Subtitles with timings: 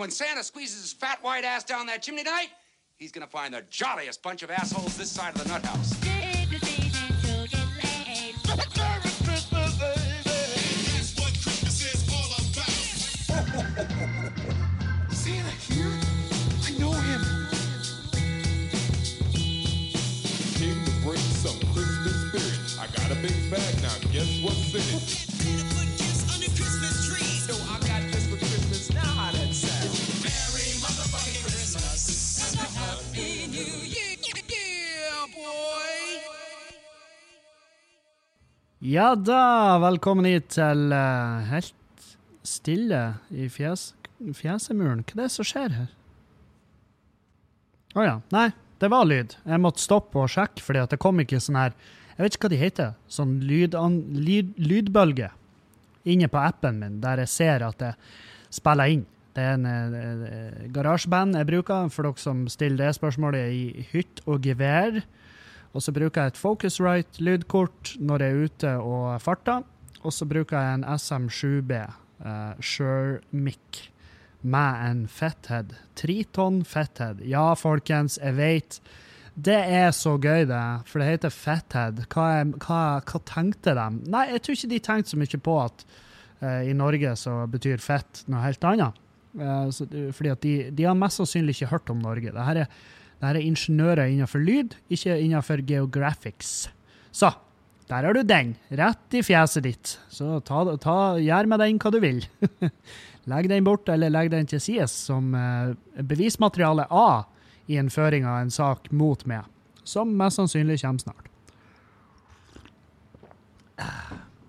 [0.00, 2.48] When Santa squeezes his fat white ass down that chimney tonight,
[2.96, 5.90] he's gonna find the jolliest bunch of assholes this side of the nut house.
[15.10, 15.92] Santa here?
[16.64, 17.20] I know him.
[20.54, 22.80] Came to bring some Christmas spirit.
[22.80, 23.98] I got a big bag now.
[24.10, 25.29] Guess what's in it?
[38.80, 42.04] Ja da, velkommen hit til uh, Helt
[42.48, 43.90] stille i fjes,
[44.32, 45.02] fjesemuren.
[45.04, 45.90] Hva er det som skjer her?
[47.92, 48.14] Å ja.
[48.32, 48.46] Nei,
[48.80, 49.36] det var lyd.
[49.44, 51.76] Jeg måtte stoppe og sjekke, fordi det kom ikke sånn her
[52.14, 52.96] Jeg vet ikke hva de heter.
[53.12, 55.28] Sånn lydan, lyd, lydbølge
[56.08, 57.92] inne på appen min, der jeg ser at det
[58.48, 59.04] spiller inn.
[59.36, 64.24] Det er en eh, garasjeband jeg bruker, for dere som stiller det spørsmålet i hytt
[64.24, 65.02] og gevær.
[65.70, 69.62] Og så bruker jeg et Focusrite lydkort når jeg er ute og farter.
[70.00, 71.76] Og så bruker jeg en SM7B
[72.24, 73.90] uh, Shure Mic
[74.40, 75.74] med en Fethead.
[75.94, 77.20] Triton Fethead.
[77.28, 78.80] Ja, folkens, jeg vet.
[79.34, 80.62] Det er så gøy, det.
[80.88, 82.04] For det heter Fethead.
[82.10, 82.28] Hva,
[82.64, 83.86] hva, hva tenkte de?
[84.10, 85.84] Nei, jeg tror ikke de tenkte så mye på at
[86.42, 88.98] uh, i Norge så betyr fett noe helt annet.
[89.36, 92.32] Uh, så, fordi at de, de har mest sannsynlig ikke hørt om Norge.
[92.32, 92.80] Dette er,
[93.20, 96.70] det her er ingeniører innenfor lyd, ikke innenfor geographics.
[97.12, 97.28] Så
[97.90, 99.92] der har du den, rett i fjeset ditt.
[100.08, 102.22] Så ta, ta, gjør med den hva du vil.
[103.30, 107.26] legg den bort, eller legg den til sides som eh, bevismateriale A
[107.68, 107.90] i en
[108.24, 109.44] av en sak mot meg,
[109.84, 111.28] som mest sannsynlig kommer snart.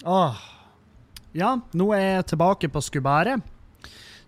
[0.06, 0.48] Åh.
[1.36, 3.44] Ja, nå er jeg tilbake på skubæret.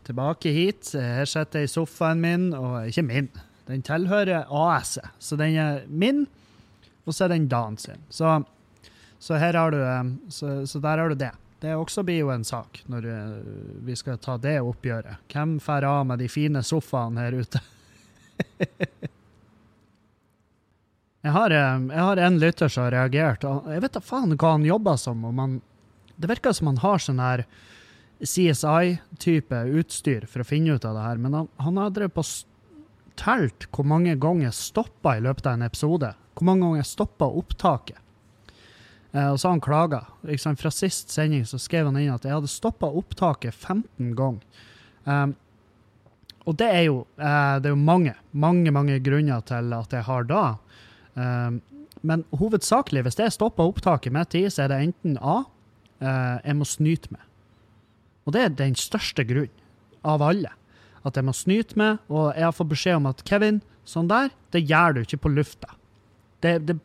[0.03, 0.91] Tilbake hit.
[0.94, 3.31] Her sitter jeg i sofaen min, og ikke min.
[3.69, 6.25] Den tilhører AS-et, så den er min,
[7.06, 8.02] og så er den Dan sin.
[8.09, 8.44] Så,
[9.19, 11.31] så her har du eh, så, så der har du det.
[11.63, 13.35] Det også blir jo en sak når eh,
[13.88, 15.24] vi skal ta det oppgjøret.
[15.31, 17.62] Hvem får av med de fine sofaene her ute?
[21.24, 23.47] jeg, har, eh, jeg har en lytter som har reagert.
[23.47, 25.24] Jeg vet da faen hva han jobber som.
[25.31, 25.62] om han,
[26.16, 27.45] Det virker som han har sånn her
[28.24, 32.24] CSI-type utstyr for å finne ut av det her, men han, han har drevet på
[33.19, 36.13] telt hvor mange ganger jeg stoppa i løpet av en episode.
[36.34, 38.00] Hvor mange ganger jeg stoppa opptaket.
[39.13, 40.01] Eh, og så har han klaga.
[40.28, 40.57] Liksom.
[40.59, 44.63] Fra sist sending så skrev han inn at jeg hadde stoppa opptaket 15 ganger.
[45.03, 45.35] Um,
[46.47, 50.07] og det er jo eh, det er jo mange, mange mange grunner til at jeg
[50.07, 50.44] har da.
[51.16, 51.62] Um,
[52.03, 55.44] men hovedsakelig, hvis jeg stopper opptaket midt i, så er det enten A,
[56.03, 57.24] eh, jeg må snyte meg.
[58.28, 59.62] Og det er den største grunnen
[60.03, 60.51] av alle.
[61.03, 64.31] At jeg må snyte meg, og jeg har fått beskjed om at Kevin, sånn der,
[64.56, 65.75] det gjør du ikke på lufta.
[66.44, 66.78] Det, det,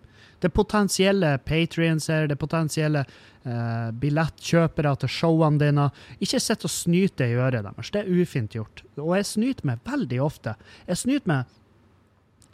[0.42, 5.88] det potensielle patrions her, det potensielle eh, billettkjøpere til showene dine.
[6.22, 7.92] Ikke sitt og snyt det i øret deres.
[7.94, 8.84] Det er ufint gjort.
[8.98, 10.58] Og jeg snyter meg veldig ofte.
[10.88, 11.54] Jeg snyter meg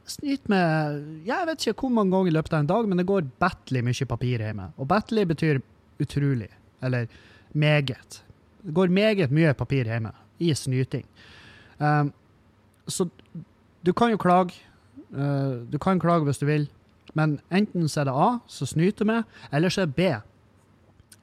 [0.05, 3.07] Snyter meg Jeg vet ikke hvor mange ganger i løpet av en dag, men det
[3.09, 4.67] går battelig mye papir hjemme.
[4.77, 5.63] Og battelig betyr
[6.05, 6.51] utrolig.
[6.85, 7.07] Eller
[7.57, 8.21] meget.
[8.61, 10.13] Det går meget mye papir hjemme
[10.45, 11.07] i snyting.
[11.85, 12.13] Um,
[12.89, 13.09] så
[13.85, 14.57] du kan jo klage.
[15.15, 16.69] Uh, du kan klage hvis du vil,
[17.15, 20.09] men enten så er det A, så snyter meg, eller så er det B.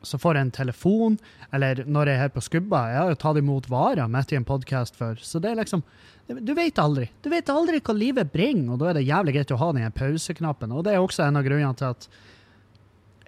[0.08, 1.18] Så får jeg en telefon,
[1.54, 4.38] eller når jeg er her på Skubba Jeg har jo tatt imot varer midt i
[4.40, 5.84] en podkast før, så det er liksom
[6.32, 7.10] Du vet aldri.
[7.22, 9.94] Du vet aldri hva livet bringer, og da er det jævlig greit å ha den
[9.94, 10.72] pauseknappen.
[10.72, 12.08] Og det er også en av grunnene til at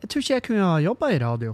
[0.02, 1.54] Jeg tror ikke jeg kunne ha jobba i radio.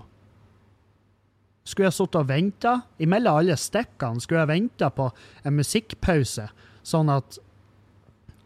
[1.69, 2.79] Skulle jeg sittet og venta?
[3.01, 5.11] Imellom alle stikkene skulle jeg venta på
[5.45, 6.47] en musikkpause,
[6.81, 7.37] sånn at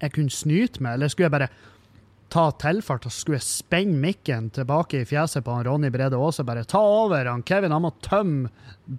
[0.03, 1.53] jeg kunne snyte meg, eller skulle jeg bare
[2.33, 6.43] ta tilfart og skulle jeg spenne mikken tilbake i fjeset på han Ronny Brede Aase,
[6.47, 8.49] bare ta over han Kevin, han må tømme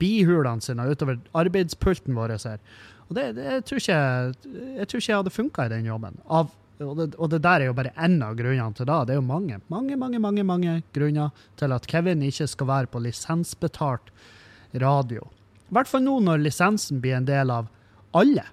[0.00, 2.60] bihulene sine utover arbeidspulten vår her.
[3.08, 3.98] Og det, det jeg, tror ikke,
[4.78, 6.20] jeg tror ikke jeg hadde funka i den jobben.
[6.24, 8.98] Av, og, det, og det der er jo bare én av grunnene til det.
[9.06, 12.90] Det er jo mange, mange, mange, mange, mange grunner til at Kevin ikke skal være
[12.90, 14.10] på lisensbetalt
[14.82, 15.28] radio.
[15.70, 17.70] I hvert fall nå når lisensen blir en del av
[18.14, 18.46] alle.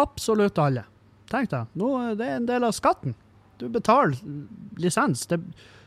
[0.00, 0.84] Absolutt alle.
[1.30, 3.14] Tenk deg, nå er det en del av skatten.
[3.58, 4.18] Du betaler
[4.82, 5.26] lisens.
[5.30, 5.38] Det,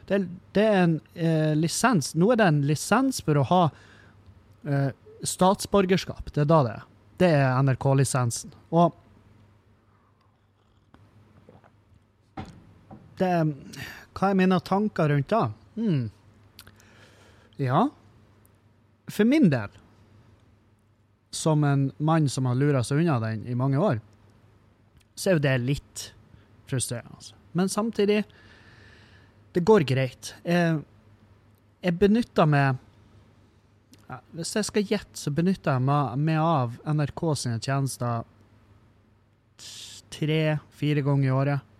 [0.08, 0.22] det,
[0.56, 2.14] det er en eh, lisens.
[2.16, 3.64] Nå er det en lisens for å ha
[4.64, 4.94] eh,
[5.28, 6.32] statsborgerskap.
[6.32, 6.88] Det er da det er.
[7.18, 8.56] Det er NRK-lisensen.
[8.72, 8.96] Og
[13.20, 13.34] det
[14.18, 15.44] Hva er mine tanker rundt det?
[15.78, 16.06] Hmm.
[17.62, 17.88] Ja.
[19.10, 19.74] For min del
[21.32, 24.00] som en mann som har lura seg unna den i mange år,
[25.16, 26.04] så er jo det litt
[26.70, 27.14] frustrerende.
[27.18, 27.36] Altså.
[27.58, 28.24] Men samtidig,
[29.54, 30.34] det går greit.
[30.44, 30.82] Jeg,
[31.82, 32.84] jeg benytter meg
[34.32, 38.22] Hvis jeg skal gjette, så benytter jeg meg, meg av NRK sine tjenester
[40.16, 41.74] tre-fire ganger i året.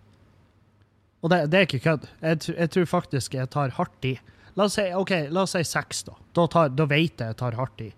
[1.22, 2.06] Og det, det er ikke kødd.
[2.22, 4.14] Jeg, jeg tror faktisk jeg tar hardt i.
[4.58, 6.14] La oss si, ok, la oss si seks, da.
[6.34, 7.88] Da, tar, da vet jeg jeg tar hardt i.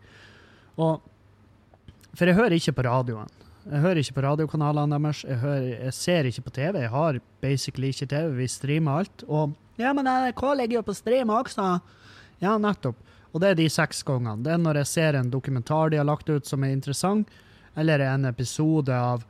[0.81, 1.05] Og,
[2.17, 3.31] for jeg hører ikke på radioen.
[3.71, 5.23] Jeg hører ikke på radiokanalene deres.
[5.29, 6.81] Jeg, hører, jeg ser ikke på TV.
[6.81, 8.31] Jeg har basically ikke TV.
[8.39, 9.25] Vi streamer alt.
[9.29, 11.69] Og ja, men NRK ligger jo på stream også.
[12.41, 12.97] Ja, nettopp.
[13.31, 14.41] Og det er de seks gangene.
[14.45, 17.29] Det er når jeg ser en dokumentar de har lagt ut som er interessant,
[17.79, 19.23] eller en episode av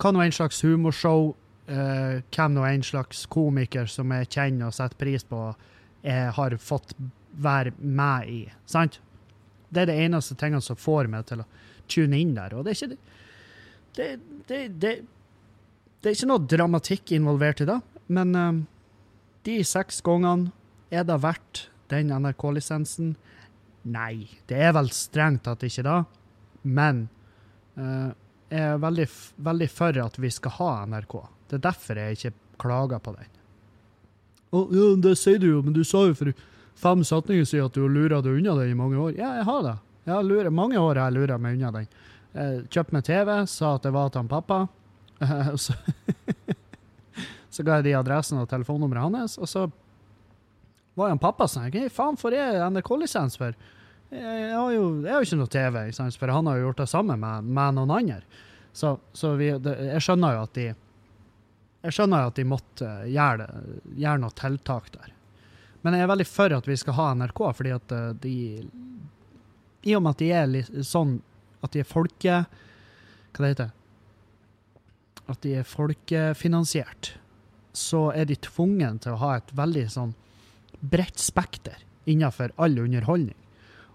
[0.00, 1.34] hva nå en slags humorshow,
[1.70, 5.44] eh, hvem nå en slags komiker som jeg kjenner og setter pris på,
[6.04, 6.94] jeg har fått
[7.40, 8.40] være med i.
[8.68, 9.00] Sant?
[9.70, 11.48] Det er det eneste tingene som får meg til å
[11.90, 12.56] tune inn der.
[12.56, 12.96] Og det er ikke
[13.96, 14.08] det,
[14.48, 14.92] det, det,
[16.00, 17.78] det er ikke noe dramatikk involvert i det,
[18.10, 18.62] men uh,
[19.46, 20.52] de seks gangene
[20.90, 23.14] er det verdt den NRK-lisensen?
[23.90, 25.98] Nei, det er vel strengt tatt ikke det,
[26.62, 27.06] men
[27.78, 28.10] uh,
[28.50, 29.06] jeg er veldig,
[29.46, 31.20] veldig for at vi skal ha NRK.
[31.50, 32.32] Det er derfor jeg ikke
[32.62, 33.36] klager på den.
[34.50, 36.32] Oh, ja, det sier du jo, men du sa jo for
[36.80, 39.12] fem setninger siden at du har lura deg unna den i mange år.
[39.18, 39.76] Ja, jeg har det.
[40.06, 41.90] Jeg har lurer, mange år har jeg lura meg unna den.
[42.70, 44.60] Kjøpte meg TV, sa at det var til han pappa.
[45.64, 45.76] så,
[47.54, 49.66] så ga jeg de adressen og telefonnummeret hans, og så
[50.98, 53.54] var han pappa sånn Hva faen får jeg NRK-lisens for?
[54.10, 55.76] Jeg, har jo, jeg har jo ikke noe TV,
[56.18, 58.22] for han har jo gjort det samme med, med noen andre.
[58.74, 60.66] Så, så vi, det, jeg skjønner jo at de
[61.80, 65.12] jeg skjønner at de måtte gjøre, det, gjøre noe tiltak der.
[65.80, 68.34] Men jeg er veldig for at vi skal ha NRK, fordi at eh, de
[69.88, 71.20] I og med at de er litt sånn
[71.64, 72.42] At de er folke...
[73.32, 73.70] Hva det heter
[75.30, 77.14] At de er folkefinansiert,
[77.72, 80.12] så er de tvungen til å ha et veldig sånn
[80.80, 81.78] bredt spekter
[82.08, 83.36] innenfor all underholdning.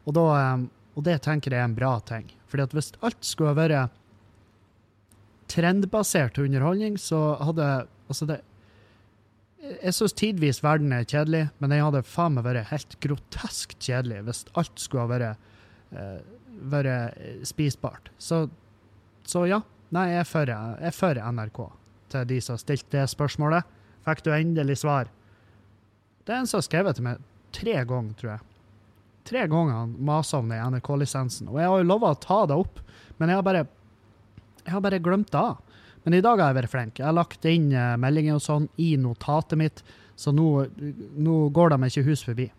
[0.05, 0.65] Og, da, eh,
[0.95, 2.29] og det tenker jeg er en bra ting.
[2.49, 3.93] Fordi at hvis alt skulle vært
[5.51, 8.41] trendbasert underholdning, så hadde Altså, det
[9.81, 14.19] Jeg syns tidvis verden er kjedelig, men den hadde faen meg vært helt grotesk kjedelig
[14.27, 15.47] hvis alt skulle ha vært,
[15.89, 16.19] uh,
[16.69, 18.11] vært eh, spisbart.
[18.21, 18.43] Så,
[19.25, 19.63] så ja.
[19.89, 21.59] Nei, jeg er for, NRK,
[22.13, 23.65] til de som har stilt det spørsmålet.
[24.05, 25.09] Fikk du endelig svar?
[26.25, 27.25] Det er en som har skrevet til meg
[27.55, 28.45] tre ganger, tror jeg.
[29.25, 31.49] Tre ganger han masa om den NRK-lisensen.
[31.49, 32.81] Og jeg har jo lova å ta det opp,
[33.17, 33.65] men jeg har bare
[34.65, 35.45] jeg har bare glemt det.
[36.05, 36.99] Men i dag har jeg vært flink.
[36.99, 39.81] Jeg har lagt inn eh, meldinger og sånn i notatet mitt,
[40.15, 40.49] så nå,
[41.17, 42.49] nå går de ikke hus forbi.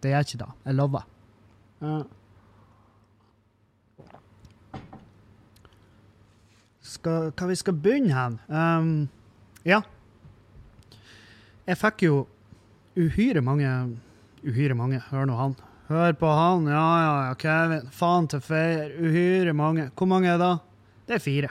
[0.00, 0.48] Det gjør ikke det.
[0.68, 1.04] Jeg lover.
[6.86, 8.38] Skal, hva vi skal begynne hen?
[8.48, 8.90] Um,
[9.66, 9.82] ja.
[11.66, 12.24] Jeg fikk jo
[12.96, 13.70] uhyre mange
[14.46, 15.54] Uhyre mange, hør nå han.
[15.88, 17.88] Hør på han, ja, ja, Kevin.
[17.90, 18.92] Faen til feir.
[19.02, 19.88] Uhyre mange.
[19.98, 20.52] Hvor mange er det?
[21.06, 21.50] Det er fire.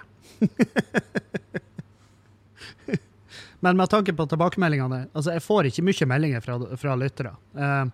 [3.66, 7.31] Men med tanke på tilbakemeldingene altså Jeg får ikke mye meldinger fra, fra lyttere.
[7.56, 7.88] Uh,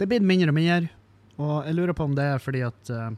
[0.00, 0.88] det blir mindre og mindre,
[1.36, 3.10] og jeg lurer på om det er fordi at uh,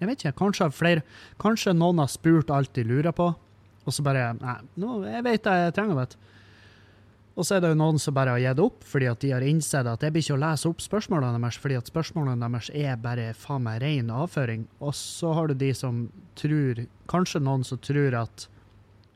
[0.00, 1.06] Jeg vet ikke, kanskje, flere,
[1.40, 3.30] kanskje noen har spurt alt de lurer på,
[3.84, 6.33] og så bare Nei, nå, jeg vet det jeg trenger vite.
[7.34, 9.42] Og så er det jo noen som bare har gitt opp, fordi at de har
[9.42, 13.00] innsett at jeg blir ikke å lese opp spørsmålene deres, fordi at spørsmålene deres er
[13.02, 14.68] bare faen meg ren avføring.
[14.78, 16.04] Og så har du de som
[16.38, 18.46] tror, kanskje noen som tror at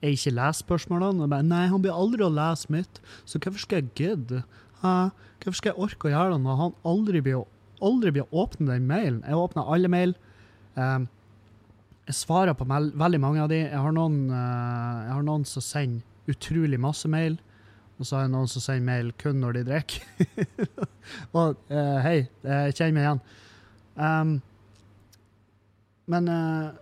[0.02, 1.22] jeg ikke leser spørsmålene.
[1.22, 4.42] Og bare, Nei, han blir aldri å lese mitt, så hvorfor skal jeg gidde?
[4.82, 7.46] Hvorfor skal jeg orke å gjøre det når han aldri blir,
[7.84, 9.22] aldri blir å åpne den mailen?
[9.26, 10.18] Jeg åpner alle mail.
[10.74, 11.06] Um,
[12.08, 13.62] jeg svarer på veldig mange av de.
[13.62, 17.38] Jeg har noen, uh, jeg har noen som sender utrolig masse mail.
[17.98, 20.04] Og så har jeg noen som sender mail kun når de drikker.
[21.38, 23.22] og uh, hei, jeg kjenner meg igjen.
[23.98, 24.36] Um,
[26.08, 26.76] men uh,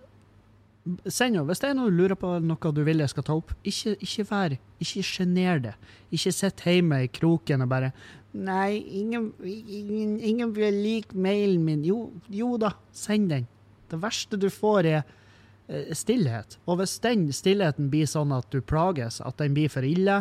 [1.11, 3.37] send jo, hvis det er noe du lurer på, noe du vil jeg skal ta
[3.39, 5.75] opp, ikke, ikke vær, ikke sjener det.
[6.15, 7.93] Ikke sitt hjemme i kroken og bare
[8.37, 11.85] Nei, ingen, ingen, ingen vil like mailen min.
[11.89, 13.47] Jo, jo da, send den.
[13.89, 16.59] Det verste du får, er eh, stillhet.
[16.69, 20.19] Og hvis den stillheten blir sånn at du plages, at den blir for ille,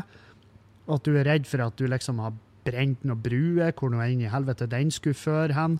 [0.86, 4.02] og at du er redd for at du liksom har brent noen bruer, hvor nå
[4.06, 5.80] inn i helvete den skulle føre hen.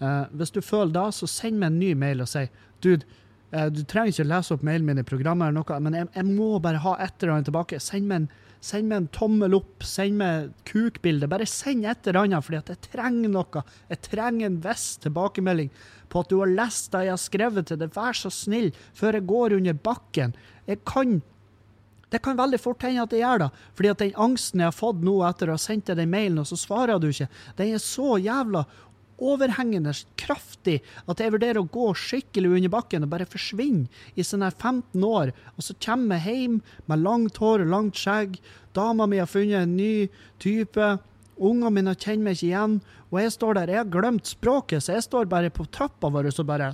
[0.00, 2.46] Uh, hvis du føler da, så send meg en ny mail og si
[2.82, 3.06] dude,
[3.54, 6.30] uh, du trenger ikke lese opp mailen min i programmet, eller noe, men jeg, jeg
[6.32, 7.82] må bare ha et eller annet tilbake.
[7.82, 8.32] Send meg en,
[8.64, 11.28] Send meg en tommel opp, send meg kukbilde.
[11.28, 13.62] Bare send et eller annet, at jeg trenger noe.
[13.90, 15.68] Jeg trenger en viss tilbakemelding
[16.08, 17.92] på at du har lest det jeg har skrevet til deg.
[17.92, 20.32] Vær så snill, før jeg går under bakken.
[20.70, 21.18] Jeg kan
[22.14, 24.76] det kan veldig fort hende at jeg gjør det, fordi at den angsten jeg har
[24.76, 27.74] fått nå etter å ha sendt deg den mailen, og så svarer du ikke, den
[27.74, 28.64] er så jævla
[29.24, 30.80] overhengende kraftig
[31.10, 33.86] at jeg vurderer å gå skikkelig under bakken og bare forsvinne
[34.18, 35.30] i sånn her 15 år.
[35.54, 38.38] Og så kommer jeg hjem med langt hår og langt skjegg.
[38.74, 40.08] Dama mi har funnet en ny
[40.42, 40.88] type.
[41.34, 42.76] Ungene mine kjenner meg ikke igjen.
[43.10, 46.30] Og jeg står der, jeg har glemt språket, så jeg står bare på trappa vår
[46.30, 46.72] og bare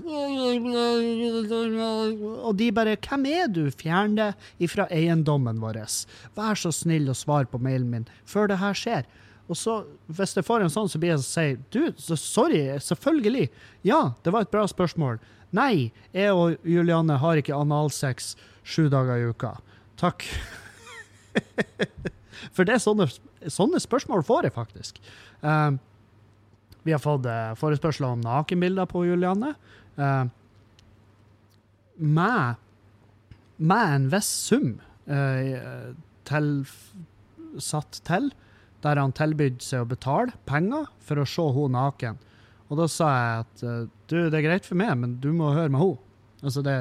[2.44, 5.80] Og de bare 'Hvem er du?' Fjern det ifra eiendommen vår.
[6.36, 9.04] Vær så snill å svare på mailen min før det her skjer.
[9.50, 13.48] Og så, hvis jeg får en sånn, så blir jeg og sier du, sorry, selvfølgelig.
[13.82, 15.18] Ja, det var et bra spørsmål.
[15.50, 19.56] Nei, jeg og Julianne har ikke analsex sju dager i uka.
[19.98, 20.22] Takk.
[22.54, 23.08] For det er sånne,
[23.49, 25.00] sånne spørsmål får jeg faktisk.
[25.44, 25.78] Uh,
[26.85, 29.54] vi har fått uh, forespørsler om nakenbilder på Julianne.
[29.97, 30.26] Uh,
[32.00, 32.61] med,
[33.61, 34.78] med en viss sum
[35.11, 36.47] til,
[37.61, 38.30] satt til,
[38.85, 42.20] der han tilbød seg å betale penger for å se henne naken.
[42.70, 43.64] Og da sa jeg at
[44.09, 46.06] du, det er greit for meg, men du må høre med henne.
[46.40, 46.76] Altså, det,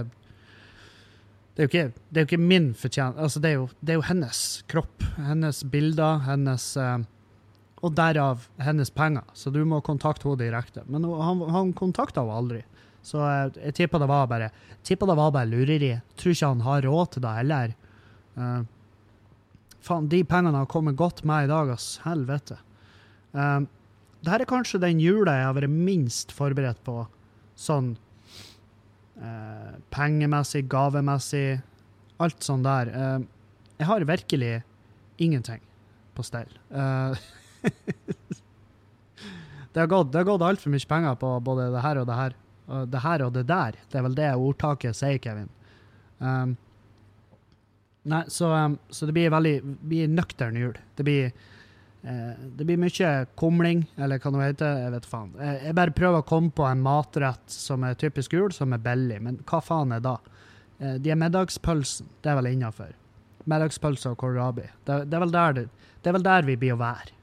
[1.55, 3.23] det, er jo ikke, det er jo ikke min fortjeneste.
[3.25, 4.41] Altså, det, det er jo hennes
[4.71, 6.97] kropp, hennes bilder, hennes eh,
[7.79, 9.23] Og derav hennes penger.
[9.33, 10.83] Så du må kontakte henne direkte.
[10.87, 12.63] Men han, han kontakta henne aldri.
[13.01, 14.49] Så jeg, jeg tipper det var bare
[14.83, 15.93] tipper det var bare lureri.
[16.19, 17.75] Tror ikke han har råd til det heller.
[18.35, 18.61] Eh,
[19.85, 21.93] faen, de pengene har kommet godt med i dag, ass.
[22.03, 22.59] Helvete.
[23.31, 23.63] Uh,
[24.19, 27.05] Dette er kanskje den jula jeg har vært minst forberedt på,
[27.59, 27.93] sånn
[29.21, 31.59] eh, pengemessig, gavemessig,
[32.19, 32.91] alt sånn der.
[32.93, 33.19] Eh,
[33.79, 34.53] jeg har virkelig
[35.19, 35.61] ingenting
[36.15, 36.51] på stell.
[36.69, 37.19] Eh,
[39.73, 42.17] det har gått, det har gått altfor mye penger på både det her og det
[42.19, 42.39] her.
[42.69, 43.77] Og det her og det der.
[43.89, 45.47] Det er vel det ordtaket sier, Kevin.
[46.19, 46.51] Um,
[48.11, 50.75] nei, så, um, så det blir veldig blir nøktern jul.
[50.99, 51.31] Det blir,
[52.01, 54.77] det blir mye kumling, eller hva det heter.
[54.85, 55.33] Jeg vet faen.
[55.35, 58.83] Jeg, jeg bare prøver å komme på en matrett som er typisk jul, som er
[58.83, 59.17] billig.
[59.25, 60.15] Men hva faen er da?
[60.79, 62.07] Eh, de er middagspølsen.
[62.23, 62.95] Det er vel innafor.
[63.49, 64.67] Middagspølse og kålrabi.
[64.87, 65.65] Det, det, det,
[65.99, 67.15] det er vel der vi blir å være.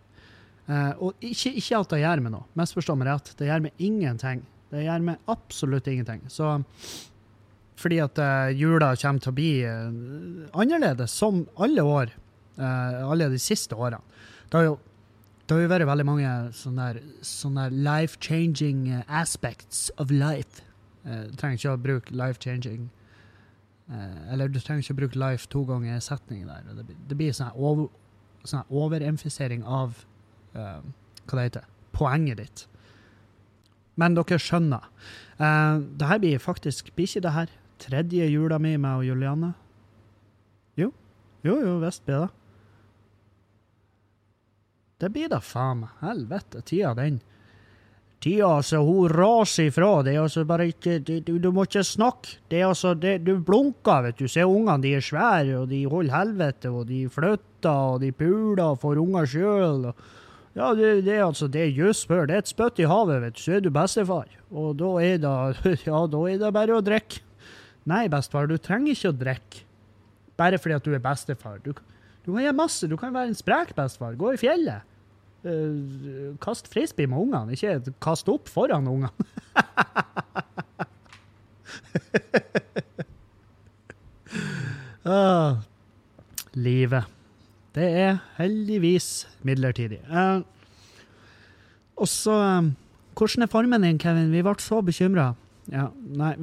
[0.66, 3.32] Eh, og ikke, ikke alt det gjør meg noe, misforstå meg rett.
[3.38, 4.44] Det gjør meg ingenting.
[4.72, 6.24] Det gjør meg absolutt ingenting.
[6.32, 6.52] Så
[7.76, 12.12] fordi at eh, jula kommer til å bli eh, annerledes, som alle år.
[12.58, 14.00] eh, alle de siste årene.
[14.50, 14.76] Det har jo
[15.46, 16.84] det har jo vært veldig mange sånne,
[17.22, 20.64] sånne life-changing eh, aspects of life.
[21.06, 22.88] Eh, du trenger ikke å bruke life-changing
[23.94, 26.82] eh, Eller du trenger ikke å bruke life to ganger i setningen der.
[27.06, 27.86] Det, blir- sånn over,
[28.42, 30.00] sånn overemfisering av
[30.56, 30.80] uh,
[31.26, 32.64] hva det heter, poenget ditt.
[33.98, 34.90] Men dere skjønner.
[35.38, 39.52] Uh, det her blir faktisk Blir ikke det her tredje jula mi med og Juliane?
[40.80, 40.90] Jo.
[41.46, 42.32] Jo, jo, visst blir det.
[44.96, 45.96] Det blir da faen meg.
[46.00, 47.18] Helvete, tida den.
[48.24, 49.90] Tida, altså, hun raser ifra.
[50.06, 52.38] Det er altså bare ikke Du, du, må ikke snakke.
[52.48, 54.28] Det er altså det, Du blunker, vet du.
[54.28, 58.64] Se ungene, de er svære, og de holder helvete, og de flytter, og de puler
[58.64, 59.90] og får unger sjøl.
[60.56, 62.24] Ja, det, det er altså det er jøss før.
[62.26, 63.42] Det er et spytt i havet, vet du.
[63.44, 64.30] Så er du bestefar.
[64.48, 67.20] Og da er det Ja, da er det bare å drikke.
[67.86, 69.66] Nei, bestefar, du trenger ikke å drikke.
[70.40, 71.60] Bare fordi at du er bestefar.
[71.64, 71.76] Du,
[72.26, 72.88] du kan gjøre masse.
[72.90, 74.16] Du kan være en sprek bestefar.
[74.18, 74.82] Gå i fjellet.
[75.46, 79.12] Uh, kast frisbee med ungene, ikke kast opp foran ungene.
[85.06, 85.62] uh,
[86.66, 87.06] livet.
[87.76, 90.00] Det er heldigvis midlertidig.
[90.10, 90.42] Uh,
[91.96, 92.74] og så um,
[93.16, 94.32] Hvordan er formen din, Kevin?
[94.34, 95.30] Vi ble så bekymra.
[95.72, 96.34] Ja, nei,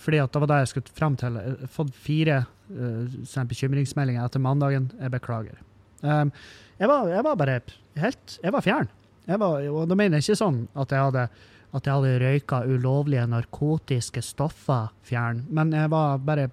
[0.00, 1.36] fordi at det var det jeg skulle frem til.
[1.36, 2.38] Jeg har fått fire
[2.72, 4.90] eh, sånne bekymringsmeldinger etter mandagen.
[5.00, 5.58] Jeg beklager.
[6.04, 6.30] Um,
[6.78, 7.60] jeg, var, jeg var bare
[7.96, 8.88] helt Jeg var fjern.
[9.24, 11.28] Jeg var, og da mener jeg ikke sånn at jeg hadde
[11.74, 16.50] at jeg hadde røyka ulovlige narkotiske stoffer fjern, men jeg var bare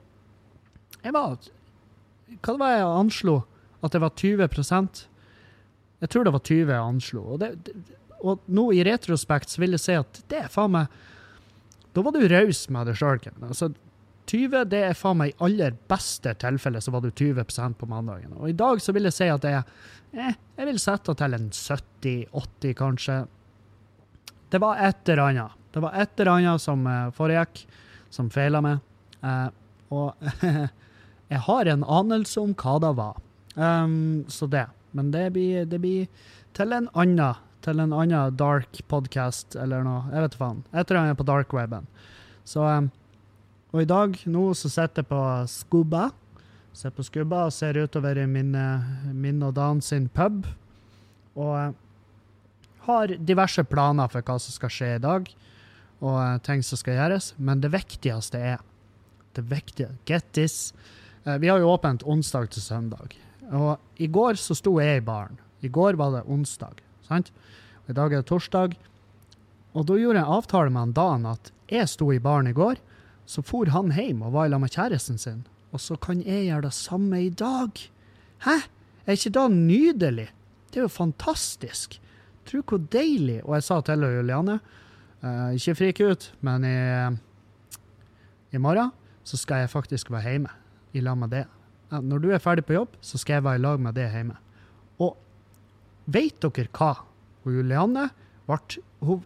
[1.03, 1.37] Jeg var
[2.41, 3.35] Hva var det jeg anslo?
[3.81, 5.03] At det var 20%
[6.01, 7.21] Jeg tror det var 20 jeg anslo.
[7.21, 7.75] Og, det,
[8.21, 10.89] og nå i retrospekt så vil jeg si at det er faen meg
[11.93, 13.37] Da var du raus med deg sjøl, Ken.
[13.45, 13.73] Altså,
[14.31, 18.31] 20 det er faen meg i aller beste tilfelle så var du 20% på mandagen.
[18.39, 19.61] Og i dag så vil jeg si at er
[20.15, 23.17] eh, Jeg vil sette til en 70-80, kanskje.
[24.51, 25.57] Det var et eller annet.
[25.71, 27.65] Det var et eller annet som eh, foregikk,
[28.11, 28.79] som feila meg.
[29.23, 29.49] Eh,
[29.91, 30.31] og
[31.31, 33.19] jeg har en anelse om hva det var.
[33.55, 34.67] Um, så det.
[34.95, 36.07] Men det blir, det blir
[36.55, 40.07] til en annen til en annen dark podcast eller noe.
[40.09, 40.63] Jeg vet faen.
[40.73, 41.85] Jeg tror han er på darkweben.
[42.47, 42.89] Så um,
[43.71, 46.09] Og i dag, nå, så sitter jeg på Skubba.
[46.75, 50.43] Sitter på Skubba og ser utover i min, eh, min og Dan sin pub.
[51.39, 51.71] Og eh,
[52.83, 55.31] har diverse planer for hva som skal skje i dag,
[56.03, 57.31] og eh, ting som skal gjøres.
[57.39, 58.59] Men det viktigste er
[59.31, 60.73] Det viktige Get this.
[61.23, 63.15] Vi har jo åpent onsdag til søndag.
[63.47, 65.39] Og i går så sto jeg i baren.
[65.61, 67.31] I går var det onsdag, sant?
[67.87, 68.75] I dag er det torsdag.
[69.71, 72.75] Og da gjorde jeg avtale med han Dan at jeg sto i baren i går,
[73.31, 75.43] så for han hjem og var lag med kjæresten sin.
[75.71, 77.79] Og så kan jeg gjøre det samme i dag.
[78.43, 78.57] Hæ?
[79.05, 80.27] Er ikke det nydelig?
[80.71, 81.95] Det er jo fantastisk.
[82.47, 83.39] Tro hvor deilig.
[83.45, 84.57] Og jeg sa til Juliane,
[85.23, 86.75] uh, ikke frik ut, men i,
[88.51, 88.91] i morgen
[89.23, 90.51] så skal jeg faktisk være hjemme
[90.91, 91.45] i lag med det.
[91.91, 94.35] Når du er ferdig på jobb, så skal jeg være i lag med det hjemme.
[94.99, 95.15] Og
[96.11, 96.93] vet dere hva?
[97.45, 98.09] Og Juliane
[98.47, 98.59] ble,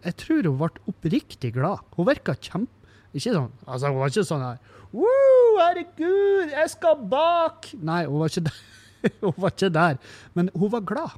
[0.06, 1.82] jeg tror hun ble oppriktig glad.
[1.98, 2.85] Hun virka kjempe...
[3.16, 4.58] Ikke sånn, altså Hun var ikke sånn her
[4.96, 7.68] Woo, herregud, jeg skal bak!
[7.84, 8.60] Nei, hun var ikke der.
[9.26, 9.98] hun var ikke der.
[10.38, 11.18] Men hun var glad.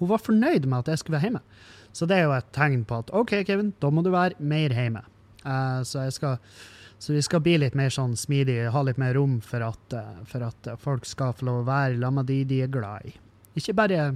[0.00, 1.42] Hun var fornøyd med at jeg skulle være hjemme.
[1.94, 4.74] Så det er jo et tegn på at OK, Kevin, da må du være mer
[4.74, 5.04] hjemme.
[5.44, 6.40] Uh, så, skal,
[6.98, 10.22] så vi skal bli litt mer sånn smidige, ha litt mer rom for at, uh,
[10.26, 13.14] for at folk skal få lov å være sammen med de de er glad i.
[13.60, 14.08] Ikke bare,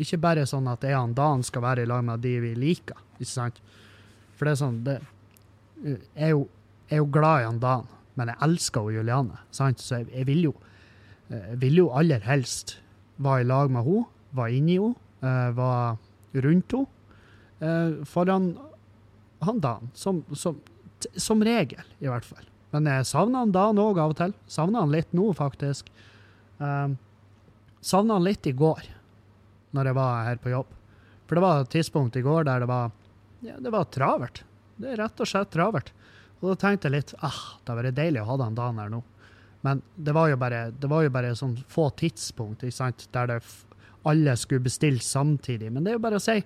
[0.00, 3.04] ikke bare sånn at jeg og Dan skal være i lag med de vi liker,
[3.18, 3.60] ikke sant?
[4.36, 5.00] For det er sånn det,
[5.84, 6.46] er jo,
[6.90, 9.82] er jo glad i han Dan, men jeg elsker jo Juliane, sant?
[9.82, 10.54] Så jeg, jeg vil jo
[11.26, 12.76] jeg vil jo aller helst
[13.22, 14.06] være i lag med henne,
[14.36, 14.94] være inni henne,
[15.26, 16.86] eh, være rundt henne,
[17.60, 18.52] eh, foran
[19.42, 20.60] han Dan, som, som,
[21.16, 22.46] som regel, i hvert fall.
[22.72, 24.34] Men jeg savner han Dan òg av og til.
[24.50, 25.88] Savner han litt nå, faktisk.
[26.58, 28.88] Savner han litt i går,
[29.76, 30.72] når jeg var her på jobb.
[31.26, 32.90] For det var et tidspunkt i går der det var,
[33.44, 34.42] ja, det var travert.
[34.76, 35.92] Det er rett og slett travelt.
[36.40, 38.92] Og da tenkte jeg litt ah, det hadde vært deilig å ha den dagen her
[38.92, 39.02] nå.
[39.66, 43.08] Men det var jo bare, det var jo bare sånn få tidspunkt ikke sant?
[43.14, 43.40] der det
[44.06, 45.72] alle skulle bestille samtidig.
[45.72, 46.40] Men det er jo bare å si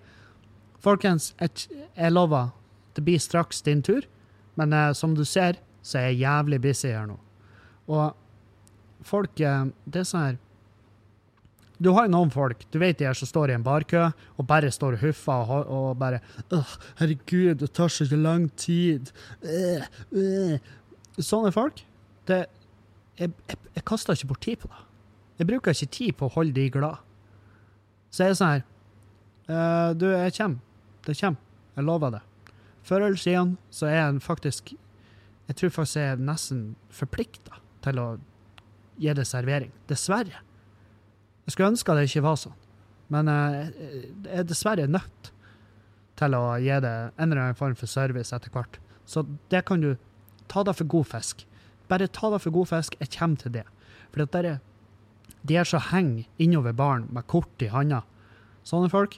[0.81, 2.55] Folkens, jeg, jeg lover,
[2.97, 4.07] det blir straks din tur.
[4.57, 7.19] Men eh, som du ser, så er jeg jævlig busy her nå.
[7.93, 10.39] Og folk eh, Det er sånn her
[11.81, 14.03] Du har noen folk, du vet de her som står i en barkø
[14.37, 16.21] og bare står og huffer og, og bare
[16.53, 19.13] Åh, herregud, det tar så lang tid.
[19.41, 20.59] Øh, øh.
[21.17, 21.81] Sånne folk,
[22.29, 22.45] det
[23.21, 24.83] jeg, jeg, jeg kaster ikke bort tid på det.
[25.41, 27.01] Jeg bruker ikke tid på å holde de glad.
[28.13, 28.63] Så jeg er sånn her
[29.49, 30.61] øh, Du, jeg kommer.
[31.07, 31.41] Det kommer.
[31.77, 32.23] Jeg lover det.
[32.85, 34.73] Før eller siden så er jeg faktisk
[35.49, 36.61] Jeg tror faktisk jeg er nesten
[36.95, 38.07] forplikta til å
[39.01, 39.73] gi det servering.
[39.89, 40.45] Dessverre.
[41.51, 42.55] Jeg skulle ønske det ikke var sånn,
[43.11, 43.73] men eh,
[44.23, 45.33] jeg er dessverre nødt
[46.21, 48.79] til å gi det en eller annen form for service etter hvert.
[49.03, 49.97] Så det kan du
[50.47, 51.43] ta det for god fisk.
[51.91, 52.95] Bare ta det for god fisk.
[53.03, 53.65] Jeg kommer til det.
[54.13, 54.61] For det der er
[55.43, 58.05] de er som henger innover baren med kort i handa.
[58.63, 59.17] Sånne folk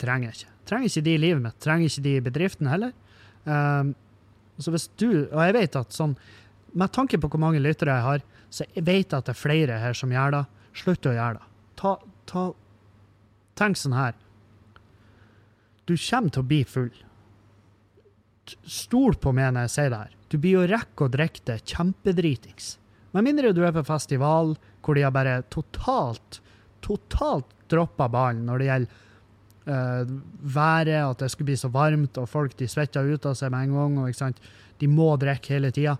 [0.00, 0.54] trenger jeg ikke.
[0.70, 1.58] Trenger ikke de i livet mitt.
[1.62, 2.94] Trenger ikke de i bedriften heller.
[3.44, 3.92] Um,
[4.62, 6.14] så hvis du, og jeg vet at sånn,
[6.72, 9.82] med tanke på hvor mange lyttere jeg har, så jeg vet at det er flere
[9.82, 10.44] her som gjør det.
[10.76, 11.45] Slutt å gjøre det.
[11.76, 11.96] Ta,
[12.28, 12.46] ta,
[13.58, 14.16] tenk sånn her.
[15.86, 16.92] Du kommer til å bli full.
[18.66, 20.14] Stol på meg når jeg sier det her.
[20.30, 22.76] Du blir jo rekke å drikke det kjempedritings.
[23.14, 26.40] Med mindre du er på festival hvor de har bare totalt,
[26.84, 29.02] totalt droppa ballen når det gjelder
[29.66, 30.14] uh,
[30.56, 33.68] været, at det skulle bli så varmt, og folk de svetter ut av seg med
[33.68, 33.98] en gang.
[34.02, 34.42] og ikke sant?
[34.76, 35.94] De må drikke hele tida,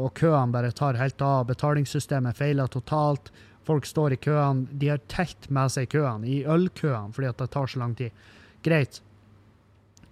[0.00, 1.44] og køene bare tar helt av.
[1.50, 3.28] Betalingssystemet feiler totalt.
[3.68, 4.66] Folk står i køene.
[4.80, 7.94] De har telt med seg i køene, i ølkøene, fordi at det tar så lang
[7.98, 8.26] tid.
[8.64, 9.02] Greit.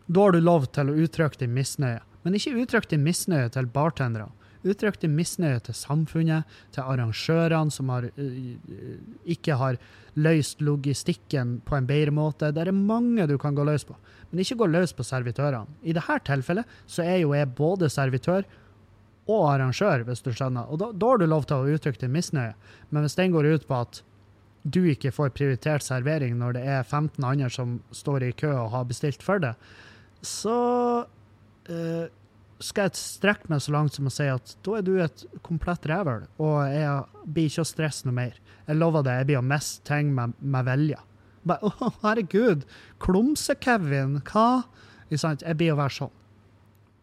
[0.07, 3.71] Da har du lov til å uttrykke din misnøye, men ikke uttrykke din misnøye til
[3.73, 4.29] bartendere.
[4.67, 8.09] Uttrykk din misnøye til samfunnet, til arrangørene som har,
[9.25, 9.79] ikke har
[10.19, 12.51] løst logistikken på en bedre måte.
[12.55, 13.97] Det er mange du kan gå løs på,
[14.31, 15.71] men ikke gå løs på servitørene.
[15.87, 18.47] I dette tilfellet så er jo jeg både servitør
[19.27, 20.69] og arrangør, hvis du skjønner.
[20.71, 22.55] Og da, da har du lov til å uttrykke din misnøye.
[22.91, 24.03] Men hvis den går ut på at
[24.67, 28.73] du ikke får prioritert servering når det er 15 andre som står i kø og
[28.75, 29.55] har bestilt for det,
[30.27, 30.57] så
[31.07, 32.07] uh,
[32.63, 35.87] skal jeg strekke meg så langt som å si at da er du et komplett
[35.87, 38.39] rævøl, og jeg blir ikke å stresse noe mer.
[38.67, 41.03] Jeg lover deg, jeg blir å miste ting med, med vilje.
[41.47, 42.65] Bare, Å, herregud,
[43.03, 44.49] Klumse-Kevin, hva?
[45.13, 46.15] Jeg blir å være sånn.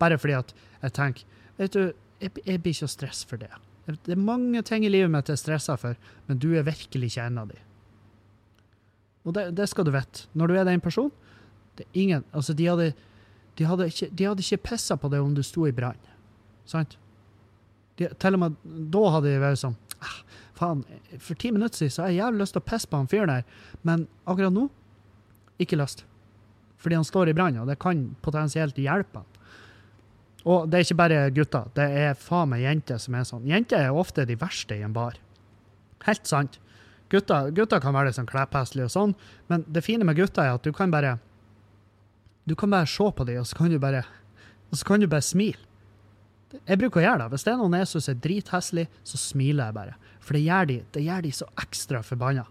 [0.02, 0.50] Bare fordi at
[0.82, 3.52] jeg tenker Vet du, jeg, jeg blir ikke stress for det.
[3.86, 5.98] Det er mange ting i livet mitt jeg er stressa for,
[6.30, 7.60] men du er virkelig ikke en av de.
[9.24, 10.28] Og det, det skal du vite.
[10.36, 11.12] Når du er den personen
[11.78, 12.92] det er ingen, altså de hadde,
[13.58, 15.98] de hadde ikke, de hadde ikke pissa på det om du sto i brann.
[16.70, 17.00] Sant?
[17.98, 18.58] De, til og med
[18.94, 20.20] da hadde de vært sånn ah,
[20.58, 20.84] Faen,
[21.22, 23.32] for ti minutter siden så har jeg jævlig lyst til å pisse på han fyren
[23.32, 23.46] der,
[23.86, 24.68] men akkurat nå
[25.62, 26.06] ikke lyst.
[26.82, 29.33] Fordi han står i brann, og det kan potensielt hjelpe han.
[30.44, 33.46] Og det er ikke bare gutter, det er faen meg jenter som er sånn.
[33.48, 35.16] Jenter er ofte de verste i en bar.
[36.04, 36.58] Helt sant.
[37.14, 39.14] Gutter, gutter kan være litt sånn klepphestlige og sånn,
[39.48, 41.20] men det fine med gutter er at du kan bare
[42.44, 44.02] Du kan bare se på dem, og så kan du bare
[44.74, 45.60] og så kan du bare smile.
[46.66, 47.30] Jeg bruker å gjøre det.
[47.30, 49.94] Hvis det er noen jeg syns er dritheslig, så smiler jeg bare.
[50.18, 52.48] For det gjør de, det gjør de så ekstra forbanna.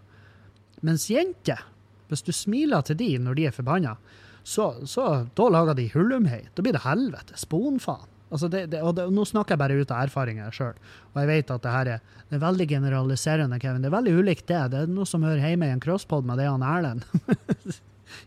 [0.87, 1.65] Mens jenter,
[2.07, 3.97] hvis du smiler til de når de er forbanna,
[4.43, 5.03] så, så
[5.37, 6.41] da lager de hullumhei.
[6.55, 7.37] Da blir det helvete.
[7.39, 8.09] Sponfaen.
[8.33, 10.73] Altså det, det, og det, nå snakker jeg bare ut av erfaringer sjøl,
[11.13, 11.99] og jeg vet at det her er,
[12.31, 13.83] det er veldig generaliserende, Kevin.
[13.83, 14.61] Det er veldig ulikt det.
[14.73, 17.05] Det er noe som hører hjemme i en crosspod med det han Erlend.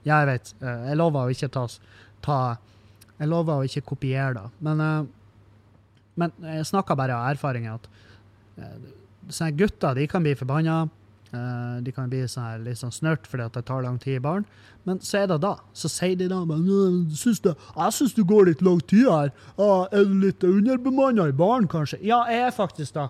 [0.07, 0.53] ja, jeg vet.
[0.63, 1.65] Eh, Jeg lover å ikke ta,
[2.23, 2.37] ta
[3.19, 4.45] Jeg lover å ikke kopiere det.
[4.69, 5.11] Men, eh,
[6.23, 7.75] men jeg snakker bare av erfaringer.
[7.75, 8.79] at eh,
[9.27, 10.85] sånne gutter de kan bli forbanna.
[11.37, 14.23] Eh, de kan bli sånn litt sånn snørt fordi at det tar lang tid i
[14.23, 14.47] baren.
[14.89, 15.57] Men så er det da.
[15.77, 19.09] Så sier de da men, «Øh, syns du, Jeg syns du går litt lang tid
[19.11, 19.33] her.
[19.59, 22.01] Er du litt underbemanna i baren, kanskje?
[22.03, 23.09] Ja, jeg er faktisk da.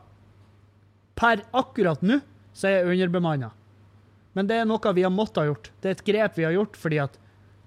[1.17, 2.21] Per akkurat nå
[2.57, 3.53] så er jeg underbemanna.
[4.35, 5.71] Men det er noe vi har måttet ha gjort.
[5.81, 7.19] Det er et grep vi har gjort fordi at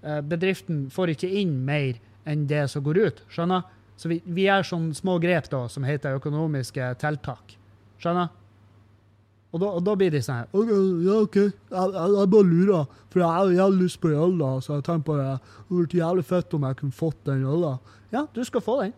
[0.03, 3.23] eh, bedriften får ikke inn mer enn det som går ut.
[3.29, 3.63] Skjønner?
[3.99, 7.57] Så vi, vi gjør sånne små grep da, som heter økonomiske tiltak.
[7.99, 8.29] Skjønner?
[9.49, 10.69] Og da, og da blir de sånn «Ok,
[11.05, 12.83] Ja, OK, jeg, jeg, jeg bare lurer.
[13.09, 14.43] For jeg har jævlig lyst på en øl.
[14.61, 15.25] Så jeg tenker på det.
[15.25, 17.71] Det hadde vært jævlig fett om jeg kunne fått den øla.
[18.13, 18.93] Ja, du skal få den.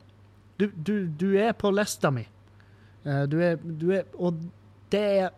[0.60, 2.26] Du, du, du er på lista mi.
[3.06, 4.44] Eh, Du er, du er Og
[4.92, 5.30] det er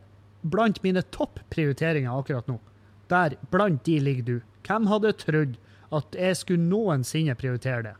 [0.43, 2.57] blant mine topp prioriteringer akkurat nå.
[3.13, 4.35] Der, blant de ligger du.
[4.65, 5.53] Hvem hadde trodd
[5.93, 7.93] at jeg skulle noensinne prioritere det?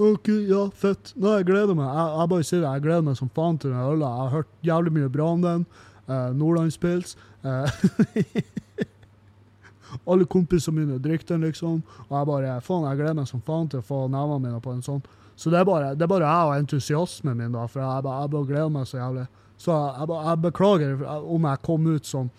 [0.00, 1.10] OK, ja, fett.
[1.20, 1.88] Nei, jeg gleder meg.
[1.92, 4.08] Jeg, jeg bare sier det, jeg gleder meg som faen til den øla.
[4.08, 5.66] Jeg har hørt jævlig mye bra om den.
[6.08, 7.16] Eh, Nordlandspils.
[7.44, 7.82] Eh,
[10.10, 11.82] alle kompisene mine drikker den, liksom.
[12.08, 14.72] Og jeg bare faen, jeg gleder meg som faen til å få nevene mine på
[14.74, 15.02] en sånn.
[15.40, 17.66] Så det er bare, det er bare jeg og entusiasmen min, da.
[17.68, 19.26] For jeg, bare- jeg bare gleder meg så jævlig.
[19.60, 21.04] Så jeg, jeg beklager
[21.36, 22.30] om jeg kom ut sånn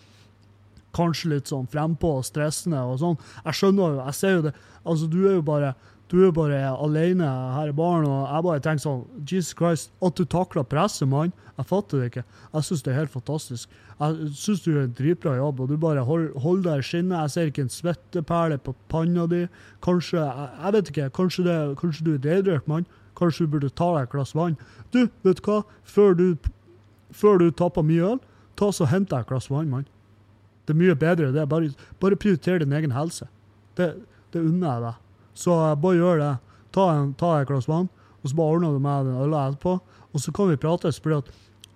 [0.92, 3.14] kanskje litt sånn frempå og stressende og sånn.
[3.46, 4.52] Jeg skjønner jo, jeg ser jo det.
[4.84, 5.70] Altså, du er jo bare
[6.12, 10.18] du er bare alene her i baren, og jeg bare tenker sånn Jesus Christ, at
[10.18, 11.32] du takler presset, mann.
[11.56, 12.24] Jeg fatter det ikke.
[12.52, 13.78] Jeg syns det er helt fantastisk.
[13.96, 17.16] Jeg syns du gjør en dritbra jobb, og du bare holder hold deg i skinnet.
[17.16, 19.46] Jeg ser ikke en svetteperle på panna di.
[19.84, 22.84] Kanskje jeg, jeg vet ikke, kanskje, det, kanskje du er dehydrert, mann.
[23.16, 24.58] Kanskje du burde ta deg et glass vann.
[24.92, 25.62] Du, vet du hva?
[25.88, 26.26] Før du,
[27.08, 28.20] før du tapper mye øl,
[28.60, 29.88] ta så hent deg et glass vann, mann.
[30.68, 31.48] Det er mye bedre det.
[31.48, 31.72] Bare,
[32.04, 33.30] bare prioriter din egen helse.
[33.80, 33.94] Det,
[34.36, 35.01] det unner jeg deg.
[35.34, 36.32] Så bare gjør det.
[36.72, 37.88] Ta, en, ta et glass vann,
[38.22, 39.78] og så bare ordner du med den øla etterpå.
[40.12, 41.20] Og så kan vi prates, fordi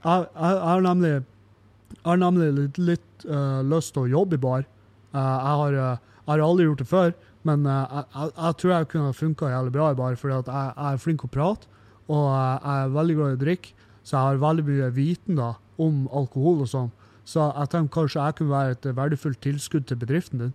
[0.07, 4.66] jeg, har nemlig, litt, litt uh, lyst til å jobbe i bar.
[5.14, 7.14] Uh, jeg, har, uh, jeg har aldri gjort det før,
[7.47, 11.03] men jeg, jeg, tror jeg kunne funka jævlig bra i bar, fordi jeg, jeg er
[11.03, 11.73] flink til å prate,
[12.07, 13.75] og jeg er veldig glad i å drikke,
[14.07, 15.51] så jeg har veldig mye viten da,
[15.83, 16.92] om alkohol og sånn.
[17.27, 20.53] Så jeg tenkte kanskje jeg kunne være et verdifullt tilskudd til bedriften din.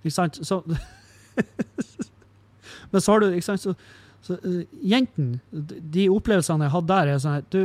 [0.00, 0.38] Ikke sant?
[0.40, 0.62] Så,
[2.92, 3.74] men så har du ikke sant, så,
[4.24, 5.40] så uh, Jentene,
[5.94, 7.60] de- opplevelsene jeg hadde der, er sånn du,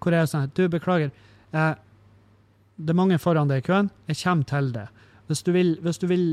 [0.00, 1.10] Hvor jeg sånn Du, beklager.
[1.52, 1.74] eh,
[2.82, 3.90] det er mange foran deg i køen.
[4.08, 4.86] Jeg kommer til det.
[5.28, 6.24] Hvis du, vil, hvis du vil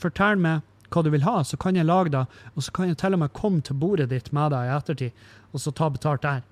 [0.00, 2.22] fortelle meg hva du vil ha, så kan jeg lage det,
[2.54, 5.12] og så kan jeg til og med komme til bordet ditt med deg i ettertid,
[5.52, 6.42] og så ta betalt der.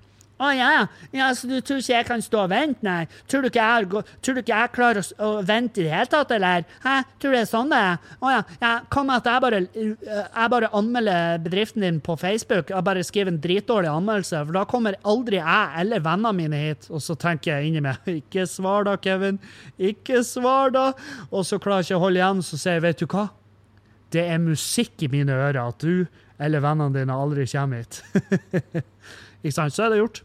[0.43, 0.71] Å ja,
[1.15, 3.05] ja, så du tror ikke jeg kan stå og vente, nei?
[3.31, 6.09] Tror du ikke jeg, tror du ikke jeg klarer å, å vente i det hele
[6.11, 6.65] tatt, eller?
[6.83, 8.09] Hæ, tror du det er sånn det er?
[8.19, 12.73] Å ja, ja, kom at jeg bare, uh, jeg bare anmelder bedriften din på Facebook,
[12.73, 16.89] jeg bare skriver en dritdårlig anmeldelse, for da kommer aldri jeg eller vennene mine hit,
[16.91, 19.39] og så tenker jeg inni meg, ikke svar da, Kevin,
[19.79, 20.89] ikke svar da,
[21.29, 23.29] og så klarer jeg ikke å holde igjen, så sier jeg, vet du hva?
[24.13, 26.03] Det er musikk i mine ører at du
[26.43, 28.03] eller vennene dine aldri kommer hit.
[29.43, 29.75] Ikke sant?
[29.75, 30.23] Så er det gjort.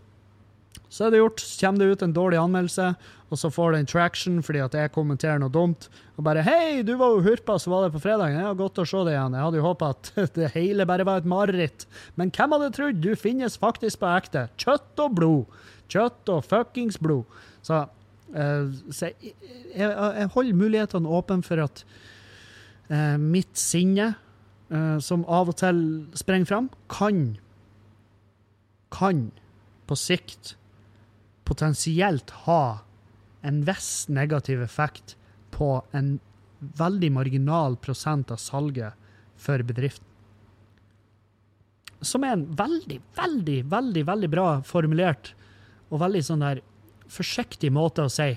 [0.88, 1.40] Så er det gjort.
[1.40, 2.88] Så kommer det ut en dårlig anmeldelse,
[3.28, 5.88] og så får det en traction fordi at jeg kommenterer noe dumt.
[6.16, 8.32] Og bare 'Hei, du var jo hurpa, så var det på fredag.
[8.32, 9.36] Ja, godt å se deg igjen.
[9.36, 11.86] Jeg hadde jo håpa at det hele bare var et mareritt.
[12.16, 13.02] Men hvem hadde trodd?
[13.04, 14.48] Du finnes faktisk på ekte.
[14.56, 15.58] Kjøtt og blod.
[15.88, 17.24] Kjøtt og fuckings blod.
[17.62, 17.84] Så,
[18.32, 19.34] uh, så jeg,
[19.74, 21.84] jeg, jeg holder mulighetene åpne for at
[22.90, 24.14] uh, mitt sinne,
[24.72, 27.36] uh, som av og til sprenger fram, kan
[28.88, 29.30] kan
[29.88, 30.54] på sikt
[31.48, 32.80] potensielt ha
[33.40, 35.16] en viss negativ effekt
[35.54, 36.18] på en
[36.58, 38.94] veldig marginal prosent av salget
[39.38, 40.04] for bedriften.
[42.00, 45.32] Som er en veldig, veldig, veldig, veldig bra formulert
[45.88, 46.60] og veldig sånn der
[47.08, 48.34] forsiktig måte å si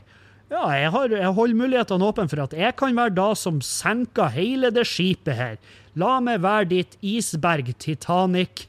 [0.51, 4.33] ja, jeg, har, jeg holder mulighetene åpne for at jeg kan være da som senker
[4.33, 5.53] hele det skipet her.
[5.95, 8.65] La meg være ditt isberg, Titanic.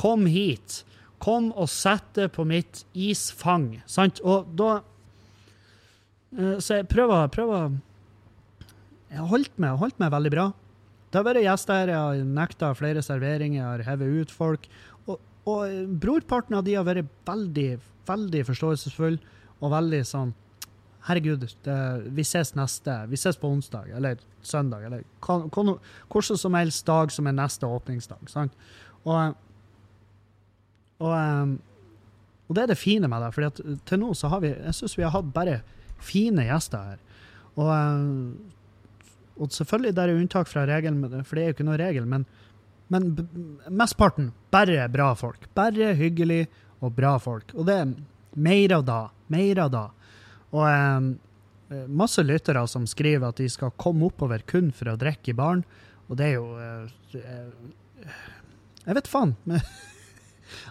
[0.00, 0.78] Kom hit.
[1.26, 3.72] Kom og sett det på mitt isfang.
[3.90, 4.20] Sant?
[4.22, 4.76] Og da
[6.36, 7.74] eh, Så jeg prøver, prøver
[9.10, 10.46] Jeg har holdt meg, holdt meg veldig bra.
[11.10, 14.66] Det har vært gjester jeg har nekta flere serveringer, jeg har hevet ut folk.
[15.06, 17.70] Og, og brorparten av de har vært veldig,
[18.06, 19.20] veldig forståelsesfull
[19.62, 20.34] og veldig sånn
[21.06, 21.74] Herregud, det,
[22.18, 27.26] vi ses neste Vi ses på onsdag eller søndag eller hvordan som helst dag som
[27.30, 28.26] er neste åpningsdag.
[28.30, 28.54] Sant?
[29.04, 29.36] Og,
[31.02, 31.56] og, um,
[32.46, 34.96] og det er det fine med det, for til nå så har vi Jeg syns
[34.98, 35.60] vi har hatt bare
[36.02, 37.00] fine gjester her.
[37.56, 38.52] Og, um,
[39.36, 42.24] og selvfølgelig det er unntak fra regelen, for det er jo ikke noe regel, men,
[42.92, 43.10] men
[43.68, 45.48] mesteparten bare bra folk.
[45.56, 46.46] Bare hyggelig
[46.80, 47.52] og bra folk.
[47.56, 47.94] Og det er
[48.36, 49.00] mer av da.
[49.32, 49.84] Mer av da.
[50.54, 51.10] Og um,
[51.90, 55.64] masse lyttere som skriver at de skal komme oppover kun for å drikke i baren,
[56.06, 56.86] og det er jo uh,
[58.86, 59.34] Jeg vet faen.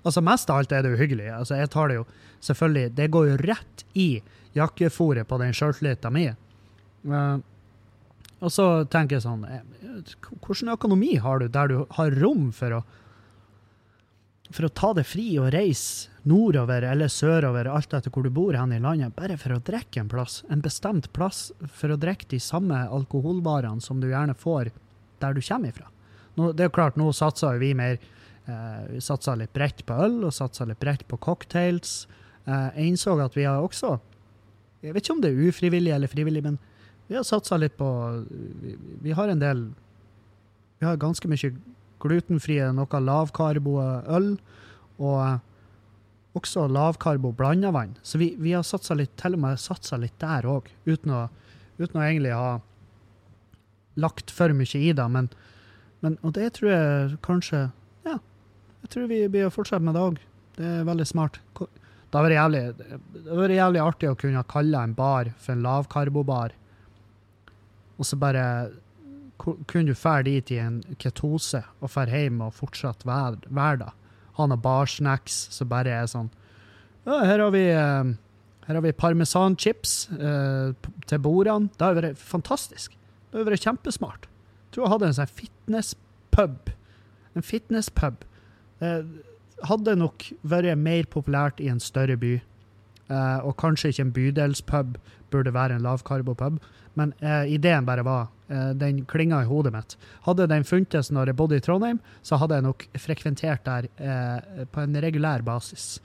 [0.04, 1.30] Altså, mest av alt er det uhyggelig.
[1.34, 2.06] Altså, jeg tar det jo
[2.46, 4.10] selvfølgelig Det går jo rett i
[4.56, 6.28] jakkefòret på den skjørtlita mi.
[7.06, 7.38] Uh,
[8.44, 12.82] og så tenker jeg sånn Hvilken Hvordan økonomi har du der du har rom for
[12.82, 12.86] å
[14.54, 18.54] for å ta det fri og reise nordover eller sørover, alt etter hvor du bor
[18.54, 22.30] hen i landet, bare for å drikke en plass, en bestemt plass, for å drikke
[22.30, 24.70] de samme alkoholvarene som du gjerne får
[25.24, 25.90] der du kommer ifra.
[26.38, 28.12] Nå, det er klart, nå satser vi mer eh,
[28.46, 32.04] Vi satsa litt bredt på øl, og satsa litt bredt på cocktails.
[32.46, 33.98] Eh, jeg innså at vi har også
[34.84, 36.60] Jeg vet ikke om det er ufrivillig eller frivillig, men
[37.08, 37.88] vi har satsa litt på
[39.02, 39.72] vi, har en del
[40.80, 41.54] Vi har ganske mye
[42.02, 44.36] glutenfrie, noe lavkarbo øl,
[45.00, 45.40] og eh,
[46.38, 47.96] også lavkarbo blanda vann.
[48.04, 51.16] Så vi, vi har satsa litt, til og med satsa litt der òg, uten,
[51.80, 52.60] uten å egentlig ha
[53.96, 55.08] lagt for mye i det.
[55.10, 55.32] Men,
[56.04, 57.64] men, og det tror jeg kanskje
[58.86, 60.22] jeg tror vi blir å fortsette med det òg.
[60.56, 61.40] Det er veldig smart.
[61.58, 66.54] Det hadde vært jævlig, jævlig artig å kunne kalle en bar for en lavkarbobar,
[67.96, 68.44] og så bare
[69.42, 73.92] kunne du fære dit i en ketose og fære hjem og fortsette hverdag.
[74.36, 76.30] Ha noen barsnacks som bare er sånn
[77.06, 78.14] Ja, her har vi, eh,
[78.68, 80.72] her har vi parmesanchips eh,
[81.06, 81.70] til bordene.
[81.78, 82.96] Det har vært fantastisk.
[83.32, 84.26] Det har vært kjempesmart.
[84.26, 86.72] Jeg tror jeg hadde en sånn fitnesspub.
[87.36, 88.26] En fitnesspub.
[88.86, 89.04] Eh,
[89.66, 92.36] hadde nok vært mer populært i en større by.
[93.06, 94.98] Eh, og kanskje ikke en bydelspub
[95.34, 96.60] burde være en lavkarbopub,
[97.00, 98.32] men eh, ideen bare var
[98.78, 99.96] Den klinga i hodet mitt.
[100.22, 103.88] Hadde den funtes når jeg bodde i Trondheim, så hadde jeg nok frekventert der
[104.70, 105.96] på en regulær basis.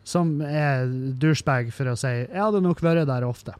[0.00, 0.86] Som er
[1.20, 3.52] douchebag for å si Jeg hadde nok vært der ofte.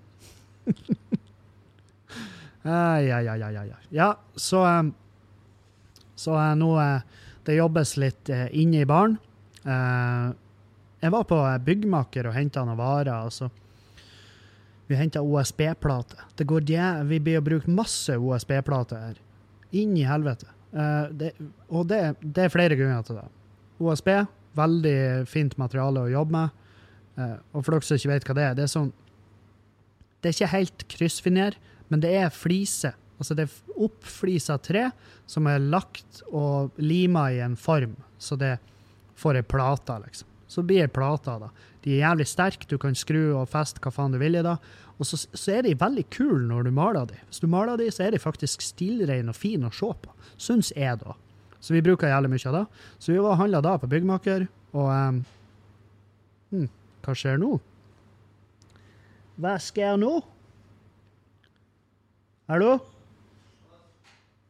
[2.64, 3.76] ja, ja, ja, ja.
[3.92, 4.64] Ja, så
[6.16, 6.72] Så nå
[7.44, 9.18] Det jobbes litt eh, inne i baren.
[9.64, 10.30] Eh,
[11.04, 13.12] jeg var på eh, byggmaker og henta noen varer.
[13.26, 13.50] Altså.
[14.88, 16.16] Vi henta OSB-plate.
[16.36, 19.20] Det går jæ- Vi blir å bruke masse OSB-plate her.
[19.76, 20.48] Inn i helvete.
[20.72, 21.32] Eh, det,
[21.68, 23.26] og det, det er flere grunner til det.
[23.84, 24.08] OSB,
[24.56, 24.96] veldig
[25.28, 26.50] fint materiale å jobbe med.
[27.18, 28.92] Eh, og for dere som ikke vet hva det er, det er sånn
[30.22, 31.56] Det er ikke helt kryssfiner,
[31.92, 32.94] men det er flise.
[33.18, 34.88] Altså det er oppflisa tre
[35.30, 38.56] som er lagt og lima i en form, så det
[39.18, 40.30] får ei plate, liksom.
[40.50, 41.50] Så blir ei plate det.
[41.84, 44.54] De er jævlig sterke, du kan skru og feste hva faen du vil i det.
[45.00, 47.18] Og så, så er de veldig kule når du maler de.
[47.26, 50.14] Hvis du maler de, så er de faktisk stilreine og fine å se på.
[50.38, 51.16] Syns jeg, da.
[51.64, 52.64] Så vi bruker jævlig mye av det.
[52.98, 55.20] Så vi var og handla da på byggmaker, og um,
[56.52, 56.68] hm,
[57.04, 57.50] Hva skjer nå?
[59.40, 60.12] Hva skjer nå?
[62.52, 62.76] Hallo?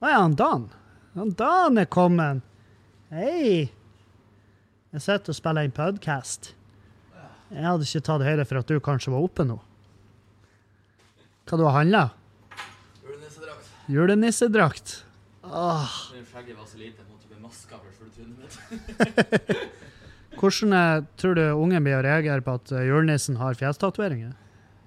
[0.05, 0.67] Å ja, han Dan.
[1.15, 2.43] Han Dan er kommet.
[3.09, 3.71] Hei.
[4.93, 6.51] Jeg sitter og spiller en podkast.
[7.49, 9.57] Jeg hadde ikke tatt høyde for at du kanskje var oppe nå.
[11.49, 12.03] Hva du har handla?
[13.05, 13.71] Julenissedrakt.
[13.95, 14.93] Julenissedrakt.
[15.45, 19.65] Det skjegget var så lite, jeg måtte bli maska for fulle trynet mitt.
[20.41, 24.37] Hvordan eh, tror du ungen blir å reagere på at eh, julenissen har fjestatoveringer?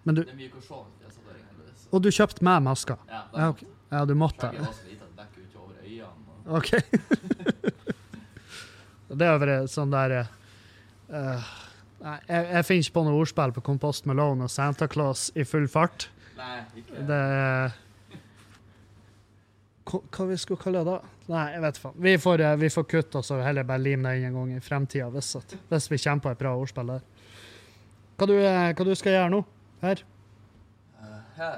[0.04, 3.00] Du, Det er mye å se med fjesatvering, og du kjøpte meg maska?
[3.10, 3.70] Ja, Ja, okay.
[3.94, 4.50] ja du måtte.
[4.52, 6.10] Skjegget var så lite at det dekker ut over øynene.
[6.28, 6.37] Og...
[6.48, 6.70] OK.
[9.20, 11.48] det er vel sånn der uh,
[11.98, 15.44] Nei, jeg, jeg finner ikke på noe ordspill på Compost Malone og Santa Claus i
[15.48, 16.08] full fart.
[16.38, 17.78] Nei, ikke Det er
[19.88, 21.14] Hva vi skulle kalle det da?
[21.32, 21.96] Nei, jeg vet faen.
[22.06, 24.60] Vi får, eh, vi får kutte og heller bare lime det inn en gang i
[24.64, 25.34] fremtida, hvis,
[25.72, 27.08] hvis vi kommer på et bra ordspill der.
[28.18, 29.42] Hva du, hva du skal gjøre nå?
[29.82, 30.04] Her?
[31.02, 31.58] Eh, Her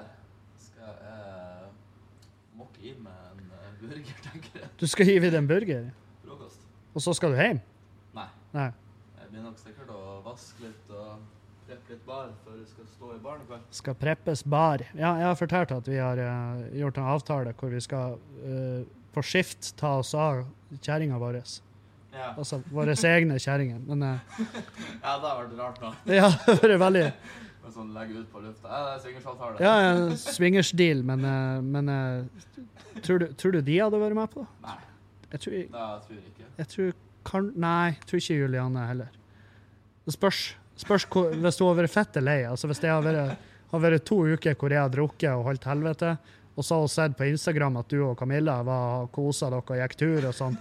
[0.62, 1.70] skal jeg
[2.60, 3.44] mokke i meg en
[3.82, 4.19] burger.
[4.80, 5.90] Du skal hive i deg en burger,
[6.24, 6.62] Frokost.
[6.96, 7.58] og så skal du hjem?
[8.16, 8.28] Nei.
[8.56, 8.70] Nei.
[9.20, 11.18] Jeg blir nok sikkert å vaske litt og
[11.68, 13.66] preppe litt bar før vi skal stå i baren i kveld.
[13.76, 14.86] Skal preppes bar.
[14.94, 18.16] Ja, jeg har fortalt at vi har uh, gjort en avtale hvor vi skal
[18.46, 20.46] uh, på skift ta oss av
[20.80, 21.42] kjerringa vår.
[22.16, 22.32] Ja.
[22.32, 23.84] Altså våre egne kjerringer.
[23.84, 24.40] Men uh,
[25.04, 25.94] ja, det har vært rart da.
[26.08, 27.06] ja, det har vært veldig
[27.70, 28.66] Men sånn legge ut på lufta.
[28.66, 29.60] Ja, det er swingersavtale.
[29.62, 32.48] Ja, en swingersdeal, men, eh, men eh,
[33.06, 34.48] tror, du, tror du de hadde vært med på det?
[34.66, 34.78] Nei,
[35.30, 36.48] Jeg tror, det tror jeg ikke.
[36.58, 36.96] jeg tror
[37.30, 39.12] kan, Nei, jeg tror ikke Juliane heller.
[40.08, 40.40] Det spørs.
[40.82, 42.40] spørs hvor, hvis du har vært fette lei.
[42.50, 43.38] Altså hvis det har vært,
[43.70, 46.16] har vært to uker hvor jeg har drukket og holdt helvete,
[46.56, 49.78] og så har hun sett på Instagram at du og Camilla var kosa dere og
[49.84, 50.58] gikk tur og sånn,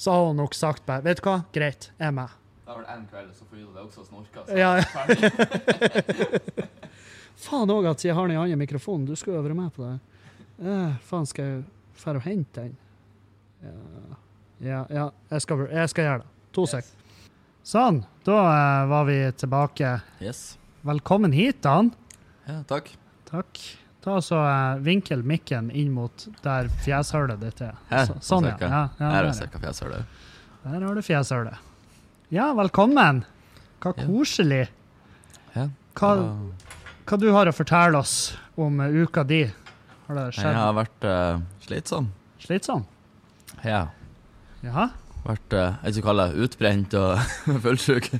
[0.00, 2.32] så har hun nok sagt bare Vet du hva, greit, jeg er med.
[2.64, 4.40] Det har vært én kveld, så får Ida det også snorka.
[4.48, 4.70] Så Ja.
[7.44, 9.04] Faen òg at jeg har den andre mikrofonen.
[9.04, 9.98] Du skulle jo vært med på det.
[10.64, 11.60] Eh, faen, skal jeg
[11.98, 12.72] dra og hente den?
[13.60, 13.68] Ja,
[14.64, 16.28] ja, ja jeg, skal, jeg skal gjøre det.
[16.56, 16.84] To sek.
[17.66, 19.90] Sånn, da eh, var vi tilbake.
[20.24, 20.56] Yes.
[20.88, 21.92] Velkommen hit, Dan.
[22.48, 22.88] Ja, takk.
[23.28, 23.60] Takk.
[24.04, 27.74] Ta så eh, vinkel mikken inn mot der fjeshullet ditt er.
[27.92, 28.56] Her, Så, sånn, ja.
[28.62, 28.68] ja,
[29.00, 29.48] ja Her der, er
[30.64, 31.56] der har du fjeshullet.
[32.34, 33.20] Ja, velkommen.
[33.78, 34.64] Hva koselig.
[35.54, 35.68] Ja.
[35.94, 36.08] Hva,
[37.06, 38.14] hva du har å fortelle oss
[38.58, 39.44] om eh, uka di?
[40.08, 42.08] Har det Jeg har vært uh, slitsom.
[42.42, 42.82] slitsom?
[43.62, 43.84] Ja.
[44.64, 44.88] Jaha?
[45.28, 47.22] Vært uh, jeg skal kalle det utbrent og
[47.68, 48.10] fullsjuk.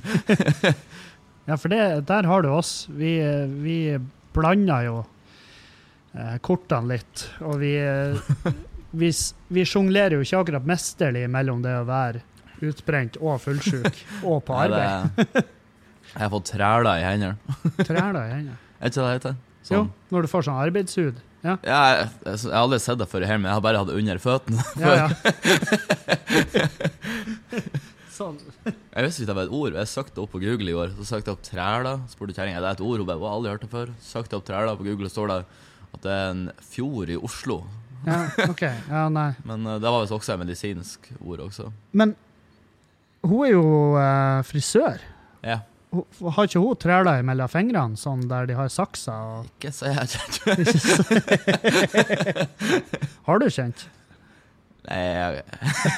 [1.45, 2.87] Ja, for det, der har du oss.
[2.87, 3.17] Vi,
[3.65, 3.75] vi
[4.33, 7.73] blander jo uh, kortene litt, og vi
[9.03, 9.11] vi,
[9.59, 12.23] vi sjonglerer jo ikke akkurat mesterlig mellom det å være
[12.61, 13.95] utbrent og fullsjuk
[14.29, 15.15] og på Ja, arbeid.
[15.33, 15.45] det-
[16.15, 17.37] Jeg har fått træler i hendene.
[17.89, 18.57] Træler i hendene.
[18.79, 19.35] Er ikke det det heter?
[19.65, 19.87] Jo, Sånn.
[20.13, 21.15] når du får sånn arbeidshud.
[21.45, 23.77] Ja, Ja, jeg, jeg, jeg har aldri sett det før i men jeg har bare
[23.81, 24.63] hatt det under føttene.
[24.81, 24.93] ja.
[24.95, 25.07] ja.
[28.15, 28.37] sånn.
[28.65, 29.75] Jeg visste ikke det var et ord.
[29.79, 30.93] Jeg søkte opp på Google i år.
[30.97, 32.03] Så søkte jeg opp træler.
[32.11, 33.01] Spurte kjerringa er det et ord.
[33.01, 33.91] Hun bare «Å, aldri hørt det før.
[34.05, 35.39] Søkte opp træler på Google, og står det
[35.95, 37.61] at det er en fjord i Oslo.
[38.05, 38.61] Ja, OK.
[38.91, 39.29] Ja, nei.
[39.47, 41.71] Men uh, det var visst også et medisinsk ord også.
[41.97, 42.13] Men
[43.29, 43.65] hun er jo
[43.99, 45.01] eh, frisør.
[45.45, 45.59] Ja.
[45.95, 49.15] Hun, har ikke hun træler mellom fingrene, sånn der de har saksa?
[49.39, 50.33] Og Ikke så jeg kjent.
[53.27, 53.85] har du kjent?
[54.85, 55.43] Nei, jeg,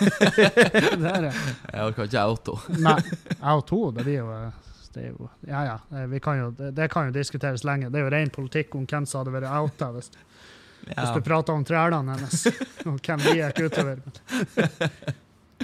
[1.02, 1.34] Det er det.
[1.34, 2.56] jeg orker ikke auto.
[2.78, 4.64] Nei, jeg henne, det blir jo eh,
[4.98, 5.78] det jo, ja, ja.
[5.94, 7.90] eh, Vi kan jo, det, det kan jo diskuteres lenge.
[7.92, 10.10] Det er jo ren politikk om hvem som hadde vært outa hvis,
[10.88, 12.48] hvis du prater om trælene hennes,
[12.88, 14.02] og hvem de gikk utover.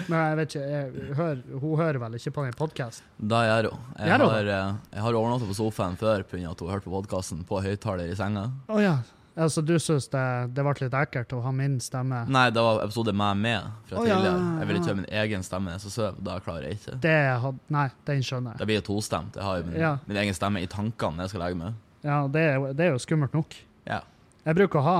[0.10, 3.06] Men jeg vet ikke, jeg, hører, hun hører vel ikke på den podkasten?
[3.30, 3.82] Da gjør hun.
[4.00, 6.50] Jeg har, eh, jeg har overnattet på sofaen før pga.
[6.52, 8.48] at hun hørte på podkasten på høyttaler i senga.
[8.68, 8.98] Oh, ja.
[9.34, 12.20] Altså, du syns det, det ble litt ekkelt å ha min stemme?
[12.30, 14.34] Nei, det var episode med meg fra ja, tidligere.
[14.38, 14.92] ja, Jeg vil ikke ja.
[14.94, 16.20] høre min egen stemme så søv.
[16.22, 16.98] Da klarer jeg ikke.
[17.02, 18.60] Det had, Nei, den skjønner jeg.
[18.62, 19.38] Det blir jo tostemt.
[19.40, 19.94] Jeg har jo min, Ja.
[20.06, 21.74] min egen stemme i tankene når jeg skal legge meg.
[22.04, 23.56] Ja, det er, det er jo skummelt nok.
[23.90, 24.02] Ja.
[24.46, 24.98] Jeg bruker å ha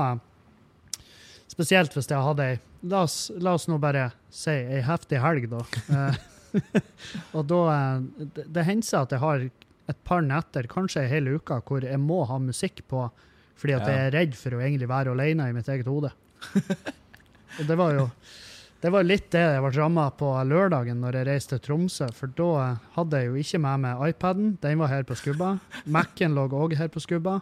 [1.54, 3.04] Spesielt hvis jeg hadde ei La
[3.40, 5.62] la oss nå bare si ei heftig helg, da.
[5.88, 6.16] Eh,
[7.36, 9.46] og da eh, Det, det hender seg at jeg har
[9.88, 13.06] et par netter, kanskje ei hel uke, hvor jeg må ha musikk på
[13.54, 13.92] fordi at Ja.
[13.94, 16.10] jeg er redd for å egentlig være alene i mitt eget hode.
[17.58, 18.08] og det var jo
[18.84, 22.10] det var litt det jeg ble ramma på lørdagen når jeg reiste til Tromsø.
[22.12, 25.54] For da hadde jeg jo ikke med meg iPaden, den var her på skubba.
[25.88, 27.38] Mac-en lå òg her på skubba.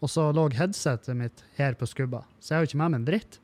[0.00, 2.22] Og så lå headsetet mitt her på skubba.
[2.40, 3.36] Så jeg har jo ikke med meg en dritt.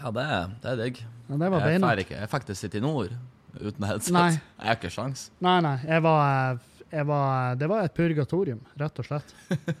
[0.00, 0.98] Ja, det er, det er digg.
[1.28, 2.16] Ja, det var Jeg drar ikke.
[2.16, 3.12] Jeg fikk sitter i Nord
[3.60, 4.14] uten headset.
[4.14, 4.30] Nei.
[4.32, 5.26] Jeg har ikke sjans.
[5.44, 5.76] Nei, nei.
[5.84, 6.60] Jeg var,
[6.90, 9.34] jeg var, det var et purgatorium, rett og slett.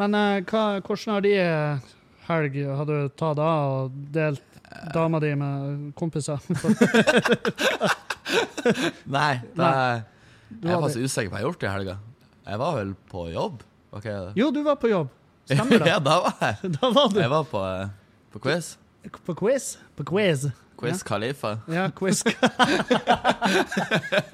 [0.00, 1.88] Men eh, hva, hvordan har de eh,
[2.28, 4.44] helg Har du tatt av og delt
[4.94, 6.38] dama di med kompiser?
[9.18, 10.02] Nei, det er,
[10.48, 11.96] Du jeg er faktisk usikker på hva jeg har gjort i helga.
[12.48, 13.56] Jeg var vel på jobb?
[13.98, 14.32] Er?
[14.36, 15.08] Jo, du var på jobb.
[15.48, 15.88] Stemmer det?
[15.88, 16.70] ja, da var jeg.
[16.76, 17.88] Da var du Jeg var på, eh,
[18.32, 18.76] på quiz.
[19.24, 19.78] På quiz.
[19.96, 20.46] På quiz.
[20.78, 21.58] Quiz Khalifa.
[21.66, 22.22] Ja, quiz.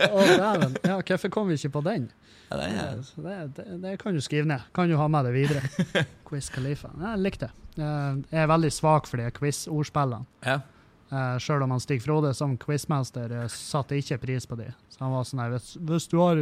[0.04, 0.76] Å, dæven.
[0.84, 2.10] Ja, hvorfor kom vi ikke på den?
[2.50, 4.60] Ja, det er, Det, det, det kan du skrive ned.
[4.76, 5.62] Kan du ha med det videre.
[6.28, 6.90] Quiz Khalifa.
[7.00, 7.54] Ja, Jeg likte det.
[7.80, 10.26] Eh, Jeg er veldig svak for de quiz-ordspillene.
[10.46, 10.60] ja.
[11.14, 14.64] Uh, Sjøl om han Stig Frode som quizmester uh, satte ikke pris på de.
[14.90, 16.40] Så han var sånn her hvis, hvis, du har,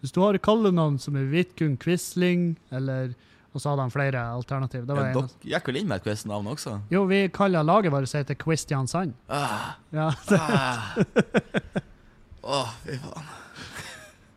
[0.00, 3.10] Hvis du har kallenavn som er Vidkun Quisling, eller
[3.56, 4.82] Og så hadde han flere alternativ.
[4.84, 6.74] Det var Ja, Dere gikk vel inn med et quiznavn også?
[6.92, 9.14] jo, vi kaller laget vårt heter Kristiansand.
[9.32, 10.10] Ah, Ja.
[10.36, 10.96] ah.
[12.46, 13.24] Åh, fy faen.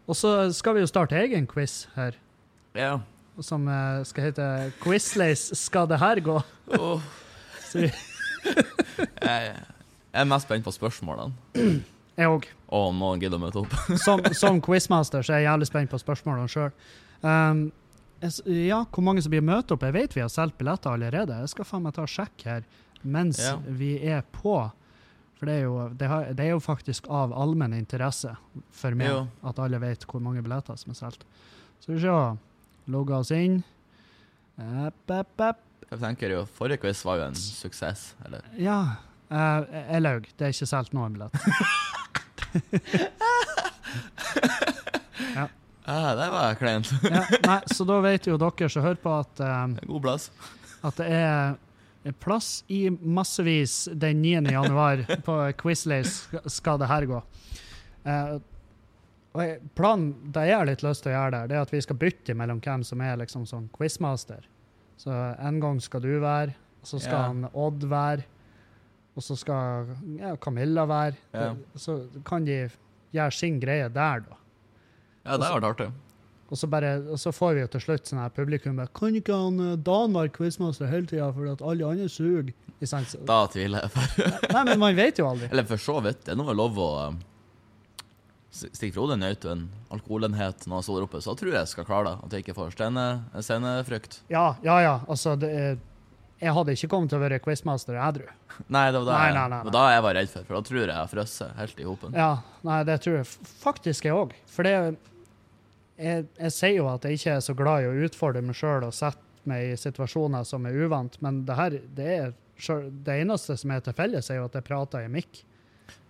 [0.09, 2.15] Og så skal vi jo starte egen quiz her,
[2.76, 2.99] Ja.
[3.41, 6.39] som eh, skal hete Quizlace Skal det her gå?
[6.80, 7.01] Oh.
[9.22, 9.55] Jeg,
[10.13, 11.34] jeg er mest spent på spørsmålene.
[12.17, 12.47] Jeg òg.
[12.72, 13.76] Og om noen gidder å møte opp.
[14.01, 16.72] Som, som quizmaster så er jeg jævlig spent på spørsmålene sjøl.
[17.22, 17.61] Um,
[18.22, 19.84] ja, hvor mange som blir møtt opp?
[19.88, 21.38] Jeg vet vi har solgt billetter allerede.
[21.43, 22.63] Jeg skal faen meg ta og sjekke her
[23.03, 23.55] mens Ja.
[23.63, 24.57] vi er på.
[25.39, 28.34] For det er, jo, det, har, det er jo faktisk av allmenn interesse
[28.76, 29.22] for meg Jo.
[29.47, 31.24] at alle vet hvor mange billetter som er solgt.
[31.80, 32.11] Så vi se.
[32.91, 33.61] Logga oss inn.
[34.59, 35.61] Epp, epp, epp.
[35.89, 38.09] Jeg tenker jo, Forrige quiz var jo en suksess.
[38.26, 38.43] Eller?
[38.59, 38.82] Ja.
[39.32, 39.63] Uh,
[39.93, 40.28] jeg laug.
[40.36, 41.39] Det er ikke solgt noen billett.
[45.90, 46.92] Ah, det var kleint.
[47.10, 50.30] Ja, nei, så da vet jo dere som hører på, at um, God plass.
[50.86, 54.52] at det er plass i massevis den 9.
[54.54, 57.18] januar på Quizlace skal det her gå.
[58.08, 58.38] Eh,
[59.36, 61.74] og jeg, planen det jeg har litt lyst til å gjøre der, det er at
[61.76, 64.48] vi skal bytte mellom hvem som er liksom sånn quizmaster.
[65.00, 66.56] Så en gang skal du være,
[66.88, 67.28] så skal Ja.
[67.28, 68.26] han Odd være,
[69.20, 71.20] og så skal ja, Camilla være.
[71.36, 71.52] Ja.
[71.76, 72.62] Så kan de
[73.14, 74.39] gjøre sin greie der, da.
[75.26, 75.89] Ja, det har vært artig.
[76.49, 79.13] Og så, bare, og så får vi jo til slutt sånn her publikum med Kan
[79.20, 82.49] ikke han Danmark Dan være quizmaster hele tida fordi at alle andre suger?
[83.28, 83.91] Da tviler jeg.
[83.93, 84.30] For.
[84.55, 85.49] Nei, men man vet jo aldri.
[85.51, 86.24] Eller for så vidt.
[86.26, 86.88] Det er nå lov å
[88.49, 91.59] stikke Stig Frode nøt en alkoholenhet når han sto der oppe, så da tror jeg
[91.59, 92.15] jeg skal klare det.
[92.26, 94.17] At jeg ikke får stene- scenefrykt.
[94.34, 94.95] Ja, ja, ja.
[95.05, 95.78] Altså, det er,
[96.40, 98.28] jeg hadde ikke kommet til å være quizmaster edru.
[98.72, 100.62] Nei, det var da, Nei, nei, nei, var da jeg var redd for, for da
[100.68, 102.16] tror jeg jeg frosset helt i hopen.
[102.16, 102.30] Ja,
[102.68, 103.30] nei, det tror jeg
[103.64, 104.36] faktisk jeg òg.
[104.52, 104.76] For det
[106.00, 108.86] jeg, jeg sier jo at jeg ikke er så glad i å utfordre meg sjøl
[108.88, 112.32] og sette meg i situasjoner som er uvant, men det her, det er
[113.08, 115.42] det eneste som er til felles, er jo at jeg prater i mikk.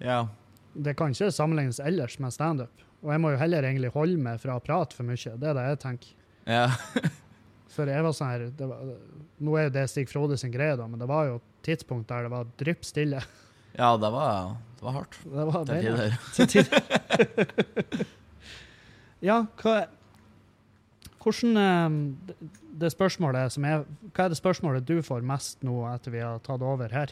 [0.02, 0.28] Ja.
[0.74, 2.86] det kan ikke sammenlignes ellers med standup.
[3.06, 5.16] Og jeg må jo heller egentlig holde meg fra å prate for mye.
[5.40, 6.14] Det er det jeg tenker.
[6.50, 6.70] ja.
[7.70, 8.80] For jeg var sånn her det var,
[9.46, 12.26] Nå er jo det Stig Frode sin greie, da, men det var jo tidspunkt der
[12.26, 13.22] det var drypp stille.
[13.78, 15.18] Ja, det var, det var hardt.
[15.24, 15.66] Det var
[16.34, 18.06] Til tider.
[19.30, 19.78] ja, hva
[21.20, 21.90] Hvordan eh,
[22.28, 22.50] det-
[22.80, 26.40] Det spørsmålet som er Hva er det spørsmålet du får mest nå etter vi har
[26.40, 27.12] tatt over her?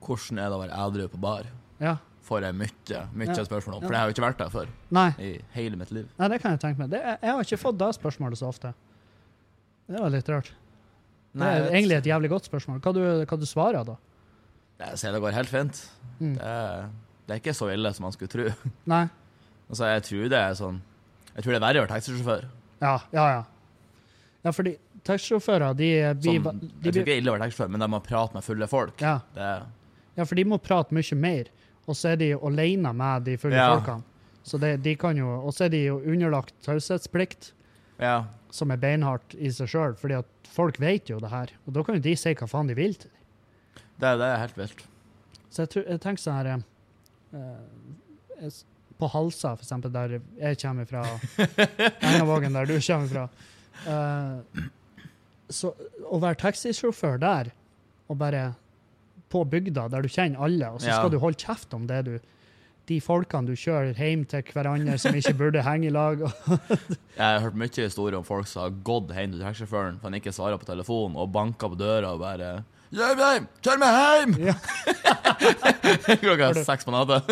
[0.00, 1.48] Hvordan er det å være edru på bar?
[1.80, 1.96] Ja.
[2.22, 3.44] Får jeg mye, mye Ja.
[3.44, 6.06] spørsmål om, for jeg har jo ikke vært der før Nei, i hele mitt liv.
[6.18, 6.90] nei det kan jeg tenke meg.
[6.90, 8.74] Det, jeg har ikke fått det spørsmålet så ofte.
[9.88, 10.50] Det var litt rart.
[11.38, 12.80] Det er egentlig et jævlig godt spørsmål.
[12.84, 13.94] Hva du, hva du svarer da?
[14.82, 15.78] Jeg ser det går helt fint.
[16.18, 16.34] Mm.
[16.38, 16.88] Det, er,
[17.26, 18.46] det er ikke så ille som man skulle tro.
[18.92, 19.04] Nei?
[19.68, 20.78] Altså, jeg tror det er sånn
[21.34, 22.44] Jeg tror det er verre å være taxisjåfør.
[22.82, 23.42] Ja, ja, ja.
[24.46, 24.72] Ja, fordi
[25.06, 25.88] taxisjåfører, de,
[26.22, 28.38] blir Sånn, jeg tror ikke det er ille å være taxisjåfør, men de må prate
[28.38, 29.02] med fulle folk.
[29.04, 29.50] ja, Det
[30.18, 31.50] ja, for de må prate mye mer,
[31.86, 33.68] og så er de alene med de fulle Ja.
[33.76, 34.02] folkene.
[34.42, 37.52] Så det, de kan jo, og så er de jo underlagt taushetsplikt,
[38.02, 38.24] ja.
[38.50, 41.50] Som er beinhardt i seg sjøl, fordi at folk vet jo det her.
[41.66, 43.84] Og da kan jo de si hva faen de vil til dem.
[43.98, 44.84] Det, det er helt vilt.
[45.50, 46.48] Så jeg, tror, jeg tenker sånn her
[47.32, 48.58] eh,
[48.98, 51.02] På Halsa, for eksempel, der jeg kommer fra,
[52.08, 53.26] Engavågen, der du kommer fra
[53.88, 54.64] eh,
[55.50, 55.72] Så
[56.08, 57.50] å være taxisjåfør der,
[58.08, 58.42] og bare
[59.28, 60.98] på bygda, der du kjenner alle, og så Ja.
[61.02, 62.14] skal du holde kjeft om det du
[62.88, 66.22] de folkene du kjører hjem til hverandre som ikke burde henge i lag.
[67.18, 70.18] Jeg har hørt mye historier om folk som har gått hjem til taxisjåføren for han
[70.20, 72.58] ikke svarer på telefonen, og banka på døra og bare
[72.88, 73.48] Kjør meg hjem!
[73.66, 74.30] Kjør meg hjem!
[74.48, 74.54] Ja.
[76.22, 77.20] Klokka seks på natta.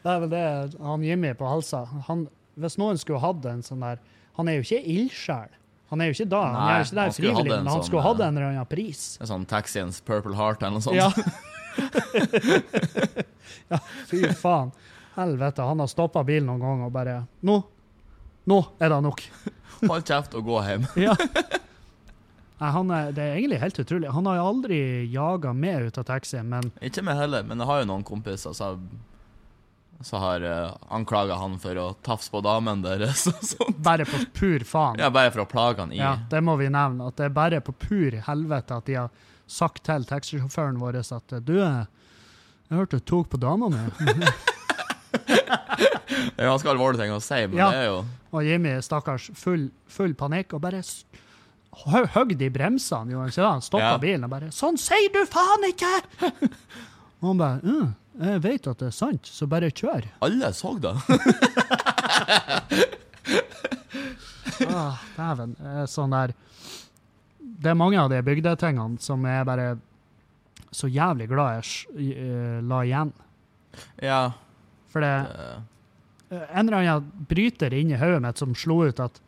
[0.00, 0.42] Det er vel det
[0.80, 2.22] han Jimmy på Halsa han,
[2.60, 3.98] Hvis noen skulle hatt en sånn der
[4.38, 5.50] Han er jo ikke ildsjel.
[5.90, 8.04] Han er jo ikke da, han er jo ikke der frivillig, men han sånn, skulle
[8.04, 9.00] hatt eh, en eller annen pris.
[9.18, 10.94] Er sånn taxiens Purple Heart eller noe sånt.
[10.94, 11.10] Ja.
[13.70, 14.72] Ja, fy faen.
[15.16, 17.16] Helvete, han har stoppa bilen noen ganger og bare
[17.46, 17.56] Nå!
[18.50, 19.24] Nå er det nok.
[19.82, 20.86] Hold kjeft og gå hjem.
[21.06, 21.16] Ja.
[22.60, 24.08] Nei, han er, det er egentlig helt utrolig.
[24.12, 24.78] Han har jo aldri
[25.08, 28.52] jaga meg ut av taxien, men Ikke meg heller, men jeg har jo noen kompiser
[28.56, 28.82] som
[30.00, 33.80] som har uh, anklaga han for å tafse på damen deres og sånt.
[33.84, 34.98] bare på pur faen.
[35.02, 35.98] Ja, bare for å plage han i.
[36.00, 37.08] Ja, det må vi nevne.
[37.10, 39.10] At det er bare på pur helvete at de har
[39.50, 41.84] sagt til taxisjåføren vår at du, eh,
[42.70, 43.82] jeg hørte du tok på dama mi.
[45.10, 47.70] Det er ganske alvorlige ting å si, men Ja.
[47.70, 50.82] det er jo Og Jimmy, stakkars, full, full panikk og bare
[52.14, 53.10] hogg i bremsene.
[53.12, 53.50] Jo, ikke da?
[53.56, 53.98] Han stoppa Ja.
[53.98, 56.04] bilen og bare 'Sånn sier du faen ikke!'
[57.22, 60.08] Og han bare «Mm, jeg vet at det er sant, så bare kjør.
[60.26, 60.96] Alle så det.
[64.70, 65.54] Ah, Dæven.
[65.88, 66.34] Sånn der
[67.40, 69.70] Det er mange av de bygdetingene som jeg bare
[70.70, 73.10] så jævlig glad jeg eh, la igjen.
[74.04, 74.20] Ja.
[74.92, 75.56] For det eh,
[76.30, 79.18] en eller annen bryter inni hodet mitt som slo ut at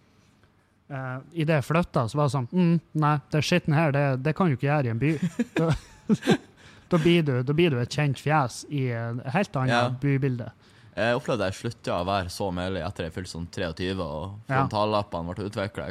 [0.93, 4.37] uh, idet jeg flytta, så var det sånn mm, Nei, det skitten her, det, det
[4.39, 5.11] kan du ikke gjøre i en by.
[6.93, 9.87] Da, blir du, da blir du et kjent fjes i et helt annet Ja.
[10.03, 10.51] bybilde.
[10.93, 15.33] Jeg opplevde jeg slutta å være så mølig etter jeg fylte sånn 23 og frontallappene
[15.33, 15.87] ble utvikla.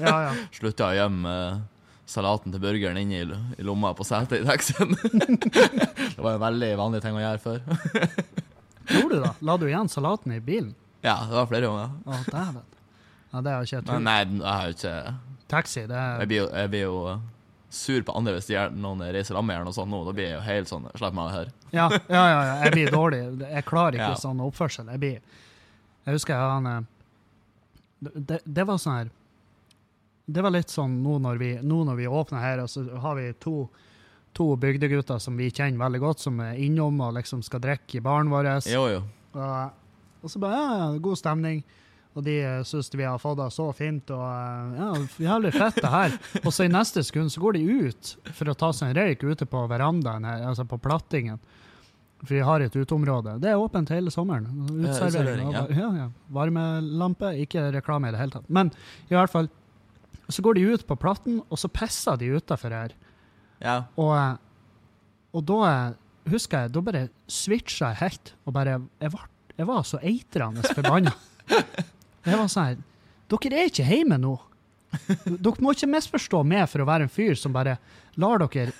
[0.00, 0.30] Ja, ja.
[0.56, 1.58] Slutta å gjemme eh,
[2.08, 3.20] salaten til burgeren inn i,
[3.60, 4.96] lomma på setet i taxien.
[6.16, 7.60] det var en veldig vanlig ting å gjøre før.
[8.90, 9.34] Gjorde du da?
[9.46, 10.72] La du igjen salaten i bilen?
[11.04, 11.92] ja, det var flere ganger.
[12.08, 12.64] Å, dæven.
[13.30, 14.02] Ja, det har ikke jeg trodd.
[14.08, 14.94] nei, jeg har ikke
[15.50, 17.20] Taxi, det Jeg er blir jo, jeg blir jo eh,
[17.70, 20.00] sur på andre hvis de gjør noen reiser sammen med eller noe sånt nå.
[20.08, 21.50] Da blir jeg jo helt sånn Slipp meg her.
[21.70, 22.54] Ja, ja, ja, ja.
[22.64, 23.20] Jeg blir dårlig.
[23.46, 24.18] Jeg klarer ikke Ja.
[24.18, 24.90] sånn oppførsel.
[24.90, 25.20] Jeg blir
[26.06, 26.80] Jeg husker jeg han eh,
[28.16, 29.10] det, det var sånn her
[30.30, 33.14] Det var litt sånn nå når vi, nå når vi åpner her, og så har
[33.18, 33.54] vi to,
[34.36, 38.02] to bygdegutter som vi kjenner veldig godt, som er innom og liksom skal drikke i
[38.04, 38.48] baren vår.
[38.70, 39.00] Jo, jo.
[39.34, 39.72] Og,
[40.22, 41.64] og så bare ja, ja, god stemning.
[42.18, 44.88] Og de uh, syns vi har fått det så fint, og eh, ja,
[45.28, 46.16] jævlig fett det her.
[46.44, 49.22] Og så i neste sekund så går de ut for å ta seg en røyk
[49.22, 51.38] ute på verandaen her, altså på plattingen.
[52.24, 53.36] For vi har et uteområde.
[53.40, 54.48] Det er åpent hele sommeren.
[54.82, 55.54] Utservering.
[55.54, 55.62] ja.
[55.70, 56.08] ja, ja.
[56.34, 58.50] Varmelampe, ikke reklame i det hele tatt.
[58.52, 58.72] Men
[59.08, 59.48] i hvert fall,
[60.28, 62.98] så går de ut på platten, og så pisser de utafor her.
[63.62, 63.84] Ja.
[63.94, 64.34] Og, eh,
[65.38, 65.96] og da eh,
[66.34, 70.66] husker jeg, da bare switcha jeg helt, og bare Jeg var, jeg var så eitrende
[70.74, 71.14] forbanna.
[72.26, 72.80] Jeg var sånn her
[73.30, 74.32] Dere er ikke hjemme nå.
[75.44, 77.76] Dere må ikke misforstå meg for å være en fyr som bare
[78.18, 78.72] lar dere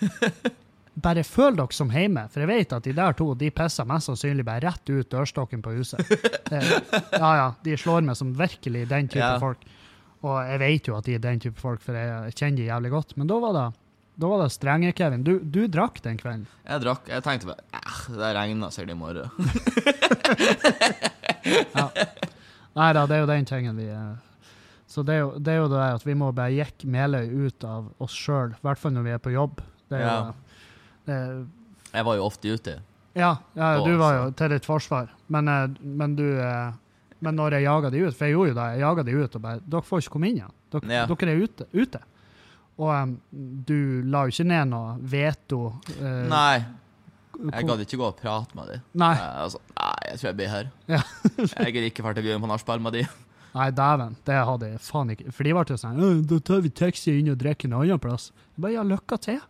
[1.06, 2.24] bare føl dere som hjemme.
[2.32, 5.62] For jeg vet at de der to de pisser mest sannsynlig bare rett ut dørstokken
[5.64, 6.02] på huset.
[6.50, 9.38] Ja, ja, de slår meg som virkelig den type Ja.
[9.38, 9.62] folk.
[10.26, 12.90] Og jeg vet jo at de er den type folk, for jeg kjenner de jævlig
[12.92, 13.14] godt.
[13.16, 13.62] Men da var det,
[14.20, 15.22] da var det strenge, Kevin.
[15.24, 16.42] Du, du drakk den kvelden.
[16.66, 19.30] Jeg drakk Jeg tenkte bare eh, Det regner sikkert i morgen.
[22.80, 24.44] Nei da, det er jo den tingen vi eh,
[24.90, 27.64] Så det er jo det, er jo det at vi må bare jekke Meløy ut
[27.68, 29.60] av oss sjøl, i hvert fall når vi er på jobb.
[29.90, 30.14] Det er ja.
[31.06, 31.34] det er,
[31.92, 32.76] Jeg var jo ofte ute.
[33.18, 36.70] ja, ja, Da, du var jo til ditt forsvar, men, eh, men du eh,
[37.20, 39.34] Men når jeg jaga de ut, for jeg gjorde jo det, jeg jaga de ut
[39.36, 40.54] og bare Dere får ikke komme inn igjen.
[40.72, 41.02] Dere, Ja.
[41.10, 41.66] dere er ute.
[41.74, 42.00] ute.
[42.80, 43.10] Og um,
[43.68, 45.58] du la jo ikke ned noe veto.
[45.98, 46.62] Uh, Nei,
[47.50, 48.80] jeg gadd ikke gå og prate med dem.
[49.02, 49.10] Nei.
[49.20, 50.70] altså, nei, jeg tror jeg blir her.
[50.90, 51.00] Ja.
[51.64, 53.04] jeg gidder ikke dra til byen på nachspiel med de.
[53.54, 54.16] Nei, dæven.
[54.26, 55.32] Det hadde jeg faen ikke.
[55.34, 58.02] For de ble jo sånn «Øh, Da tar vi taxi inn og drikker en annen
[58.02, 58.28] plass.
[58.54, 59.40] Jeg bare, ja, lykke til.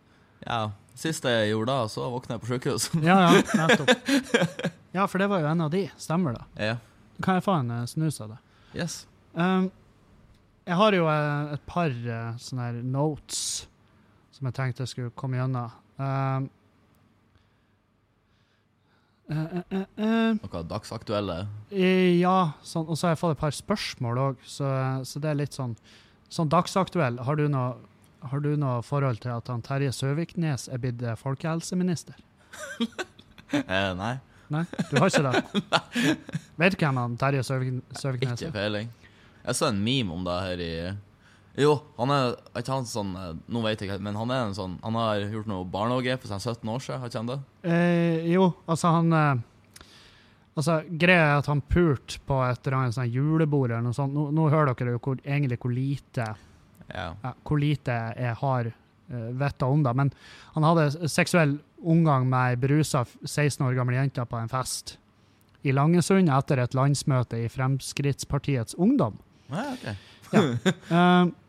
[0.47, 0.61] Ja,
[1.01, 2.87] Sist jeg gjorde det, så våkna jeg på sjukehus.
[3.07, 3.91] Ja, ja, nettopp.
[4.97, 5.85] Ja, for det var jo en av de.
[6.01, 6.45] Stemmer det.
[6.67, 6.77] ja.
[7.21, 8.37] Kan jeg få en eh, snus av det?
[8.73, 8.95] Yes.
[9.37, 9.67] Um,
[10.65, 13.41] jeg har jo eh, et par eh, sånne her notes
[14.33, 15.69] som jeg tenkte jeg skulle komme gjennom.
[16.01, 16.47] Um,
[19.31, 21.37] uh, uh, eh, Noe dagsaktuelle.
[21.71, 24.69] eh, ja, sånn, og så har jeg fått et par spørsmål òg, så,
[25.07, 25.75] så det er litt sånn
[26.31, 27.73] Sånn dagsaktuell, har du noe
[28.21, 32.19] har du noe forhold til at han Terje Søviknes er blitt eh, folkehelseminister?
[33.51, 34.13] Eh, nei,
[34.47, 35.71] Nei, du har ikke det?
[36.61, 38.53] Vet du hvem han Terje Søvik Søviknes ikke er?
[38.55, 38.91] peiling.
[39.41, 40.71] Jeg så en meme om det her i
[41.59, 44.55] Jo, han er ikke han sånn eh, Nå vet jeg ikke, men han er en
[44.55, 47.39] sånn Han har gjort noe barnehage for sånn 17 år siden, har ikke han det?
[47.67, 49.41] Eh, jo, altså han eh,
[50.51, 54.11] Altså, Greia er at han pulte på et eller annet sånn julebord eller noe sånt.
[54.11, 56.25] Nå, nå hører dere jo hvor, egentlig hvor lite,
[56.91, 57.05] Ja.
[57.23, 59.93] ja, hvor lite jeg har uh, vett om det.
[59.95, 60.11] Men
[60.57, 64.97] han hadde seksuell omgang med ei berusa 16 år gammel jente på en fest
[65.63, 69.21] i Langesund etter et landsmøte i Fremskrittspartiets Ungdom.
[69.55, 69.87] Ja, ok.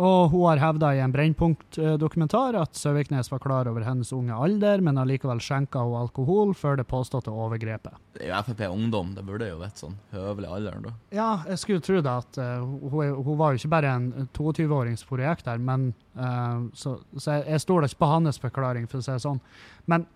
[0.00, 4.80] Og hun har hevda i en Brennpunkt-dokumentar at Søviknes var klar over hennes unge alder,
[4.84, 7.98] men allikevel skjenka hun alkohol før det påståtte overgrepet.
[8.14, 10.94] Det er jo Frp Ungdom, det burde jo vært sånn høvelig alder, da.
[11.12, 15.04] Ja, jeg skulle tro det at uh, hun, hun var jo ikke bare en 22-årings
[15.10, 19.04] projekt der, men uh, så, så jeg, jeg stoler ikke på hans forklaring, for å
[19.04, 19.44] si det sånn.
[19.90, 20.08] Men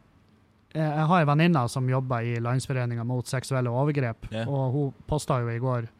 [0.72, 4.48] eh, jeg har en venninne som jobber i Landsforeninga mot seksuelle overgrep, yeah.
[4.48, 5.92] og hun posta jo i går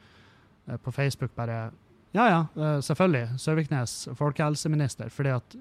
[0.81, 1.67] på Facebook bare
[2.15, 3.39] Ja, ja, eh, selvfølgelig.
[3.43, 5.11] Søviknes folkehelseminister.
[5.11, 5.57] Fordi at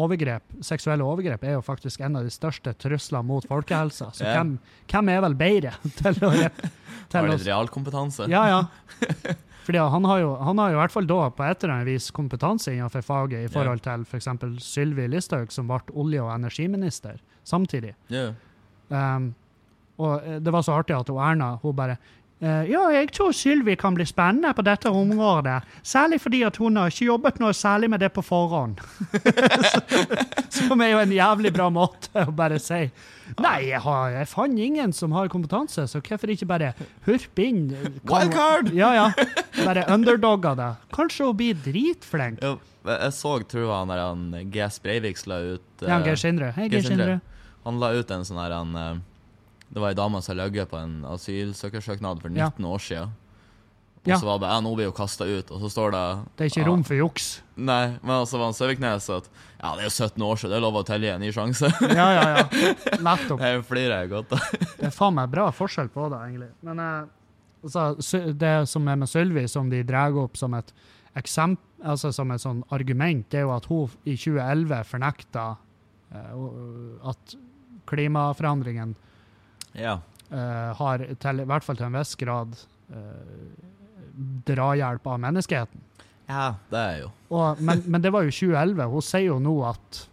[0.00, 4.08] overgrep, seksuelle overgrep er jo faktisk en av de største truslene mot folkehelsa.
[4.16, 4.38] Så Ja.
[4.38, 4.54] hvem,
[4.88, 6.32] hvem er vel bedre til å,
[7.12, 8.28] Har litt realkompetanse.
[8.32, 8.64] ja, ja.
[9.70, 11.86] Fordi han har, jo, han har jo i hvert fall da på et eller annet
[11.92, 14.26] vis kompetanse innenfor faget i forhold til f.eks.
[14.64, 17.92] Sylvi Listhaug, som ble olje- og energiminister samtidig.
[18.10, 18.30] Ja.
[18.88, 19.28] Um,
[20.00, 21.98] og eh, det var så artig at hun Erna hun bare
[22.40, 25.58] Ja, jeg tror Sylvi kan bli spennende på dette området.
[25.84, 28.80] Særlig fordi at hun har ikke jobbet noe særlig med det på forhånd.
[30.56, 32.86] Som er jo en jævlig bra måte å bare si.
[33.38, 36.72] Nei, jeg, har, jeg fant ingen som har kompetanse, så hvorfor ikke bare
[37.06, 37.68] hurpe inn?
[38.08, 38.72] Wildcard!
[38.74, 39.06] Ja, ja.
[39.60, 40.70] Bare underdogger det.
[40.96, 42.40] Kanskje hun blir dritflink.
[42.42, 42.56] Jo,
[42.88, 46.50] jeg så, tror jeg, han der han GS Breivik la ut Ja, eh, Geir Sindre.
[46.56, 47.20] Hei, Geir Sindre.
[47.66, 48.98] Han la ut en sånn her han, eh,
[49.70, 52.50] Det var ei dame som løy på en asylsøkersøknad for 19 Ja.
[52.74, 53.12] år siden.
[54.00, 56.02] Og så var det ja, nå blir hun kasta ut, og så står det
[56.38, 57.42] Det er ikke rom for juks.
[57.56, 59.28] Nei, men så var han Søviknes at
[59.60, 61.68] ja, det er jo 17 år siden, det er lov å telle en ny sjanse.
[62.00, 62.44] Ja, ja, ja.
[63.04, 63.40] Nettopp.
[63.44, 64.46] Jeg flirer jeg godt av.
[64.80, 66.48] Det er faen meg bra forskjell på det, egentlig.
[66.64, 67.12] Men eh,
[67.62, 70.72] altså, det som er med Sylvi, som de drar opp som et
[71.20, 75.44] eksempel, altså som et sånn argument, det er jo at hun i 2011 fornekta
[76.16, 76.34] eh,
[77.12, 77.36] at
[77.90, 78.96] klimaforandringen
[79.78, 79.98] Ja.
[80.30, 82.54] uh, har, til, i hvert fall til en viss grad,
[82.90, 83.56] uh,
[84.46, 85.80] drahjelp av menneskeheten.
[86.30, 87.10] ja, det er jo.
[87.30, 88.86] Og, men, men det var jo 2011.
[88.92, 90.06] Hun sier jo nå at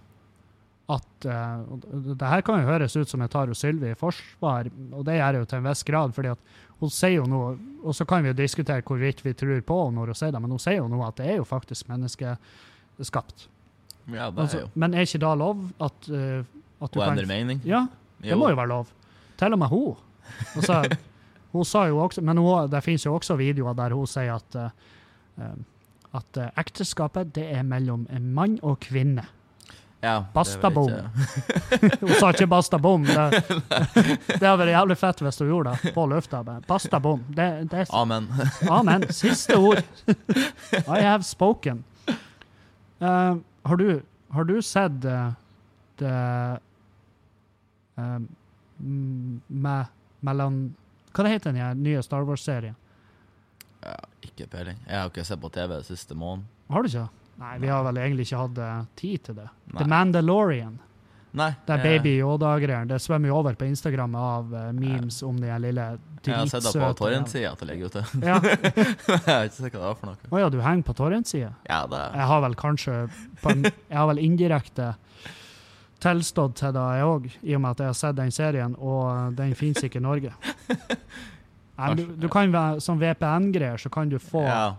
[0.87, 1.65] at uh,
[2.15, 5.17] det her kan jo høres ut som jeg tar jo Sylvi i forsvar, og det
[5.17, 6.13] gjør jeg jo til en viss grad.
[6.15, 6.39] fordi at
[6.79, 7.41] hun sier jo nå,
[7.83, 10.41] og så kan vi jo diskutere hvorvidt vi tror på henne når hun sier det,
[10.45, 13.47] men hun sier jo nå at det er jo faktisk menneskeskapt.
[14.07, 14.69] Ja, det Altså, er jo.
[14.75, 16.45] men er ikke da lov at, uh,
[16.79, 17.59] at du Å kan endre mening?
[17.67, 17.83] Ja,
[18.23, 18.93] det må jo være lov.
[19.37, 19.95] Til og med hun.
[20.55, 20.81] Altså,
[21.53, 24.57] hun sa jo også, men hun, det finnes jo også videoer der hun sier at,
[25.39, 25.51] eh,
[26.17, 29.25] at uh, ekteskapet det er mellom en mann og kvinne.
[30.01, 30.91] Ja, Basta bom.
[32.03, 33.01] Hun sa ikke basta bom.
[33.07, 33.15] Det,
[34.27, 36.43] det hadde vært jævlig fett hvis hun gjorde det på lufta.
[36.67, 37.23] Basta bom.
[37.33, 38.27] Det, det Amen.
[38.77, 39.07] Amen.
[39.09, 39.81] Siste ord.
[40.85, 41.81] I have spoken.
[43.01, 44.03] Uh, har, du,
[44.37, 45.31] har du sett uh,
[45.97, 46.57] det eh,
[47.97, 48.29] m-
[48.77, 50.59] med mellom
[51.13, 52.75] Hva det heter den nye Star Wars-serien?
[53.81, 54.77] Ja, ikke peiling.
[54.87, 56.45] Jeg har ikke sett på TV den siste måneden.
[56.69, 57.07] Har du ikke?
[57.37, 59.47] Nei, vi har vel egentlig ikke hatt eh, tid til det.
[59.71, 59.79] Nei.
[59.79, 60.77] The Mandalorian.
[61.37, 61.51] Nei.
[61.67, 62.87] Det er Baby Yoda-greier.
[62.89, 66.51] Det svømmer jo over på Instagram av eh, memes om den lille dritsøte Jeg har
[66.53, 68.05] sett det på torrentsida at det ligger ute.
[68.23, 68.37] Ja.
[68.47, 70.31] jeg har ikke sett hva det var for noe.
[70.31, 71.51] Å ja, du henger på torrentsida?
[71.69, 72.95] Ja, det er Jeg har vel kanskje
[73.51, 74.93] en, Jeg har vel indirekte
[76.03, 79.33] tilstått til det, jeg òg, i og med at jeg har sett den serien, og
[79.37, 80.33] den fins ikke i Norge.
[81.77, 84.75] Nei, du, du kan være, Som VPN-greier så kan du få ja,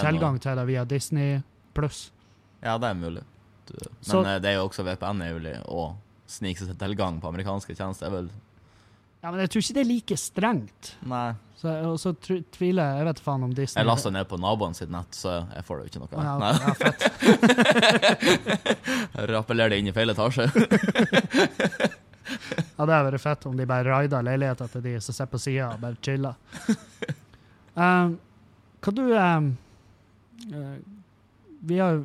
[0.00, 1.40] tilgang til det via Disney
[1.76, 2.06] pluss.
[2.64, 3.22] Ja, det er mulig.
[3.68, 5.90] Du, men Så- eh, det er jo også VPN er mulig å
[6.28, 8.06] snike seg tilgang på amerikanske tjenester.
[8.06, 8.30] er vel
[9.22, 10.94] Ja, Men jeg tror ikke det er like strengt.
[11.04, 11.34] Nei.
[11.58, 12.12] Så, og så
[12.54, 15.40] tviler jeg Jeg vet faen om Disney Jeg lasta ned på naboen sitt nett, så
[15.56, 16.10] jeg får det jo ikke noe.
[16.22, 16.34] Ja,
[16.70, 16.92] okay,
[19.16, 20.46] ja, rappellerer det inn i feil etasje.
[22.78, 25.40] Ja, det hadde vært fett om de bare raider leiligheter til de som sitter på
[25.42, 26.36] sida og bare chiller.
[27.74, 28.12] Um,
[28.84, 29.48] hva du um,
[30.52, 30.76] uh,
[31.66, 32.02] Vi har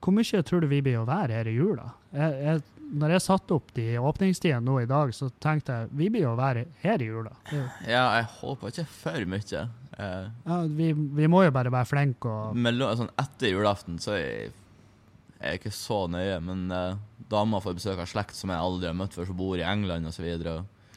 [0.00, 1.90] Hvor mye tror du vi blir å være her i jula?
[2.16, 6.08] Jeg, jeg, når jeg satte opp de åpningstidene nå i dag, så tenkte jeg vi
[6.12, 7.32] blir jo være her i jula.
[7.86, 9.62] Ja, jeg håper ikke for mye.
[9.94, 14.14] Uh, Ja, vi, vi må jo bare være flinke og mellom, sånn etter julaften så
[14.16, 14.52] er jeg,
[15.40, 16.98] er ikke så nøye, men uh,
[17.30, 20.08] dama får besøk av slekt som jeg aldri har møtt før, som bor i England
[20.08, 20.26] osv.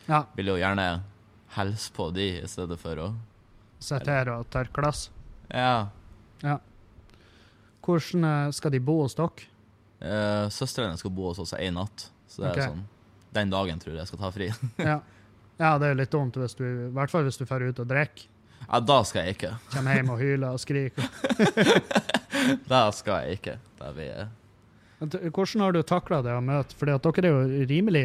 [0.07, 0.87] ja, Vil jo gjerne
[1.57, 3.11] hilse på de i stedet for å
[3.83, 5.09] sitte her og tørke glass.
[5.51, 5.89] Ja.
[7.83, 9.49] Hvordan eh, skal de bo hos dere?
[10.03, 12.65] Uh, Søstrene skal bo hos oss en natt, så det okay.
[12.65, 12.83] er sånn
[13.33, 14.49] Den dagen tror jeg jeg skal ta fri.
[14.89, 14.99] Ja.
[15.61, 17.79] ja, det er jo litt dumt, hvis du, i hvert fall hvis du drar ut
[17.79, 18.27] og drikker.
[18.67, 19.55] ja, da skal jeg ikke.
[19.73, 21.09] Kommer hjem og hyler og skriker.
[22.67, 23.53] Da skal jeg ikke.
[23.79, 27.67] Da blir jeg Hvordan har du takla det å møte Fordi at dere er jo
[27.69, 28.01] rimelig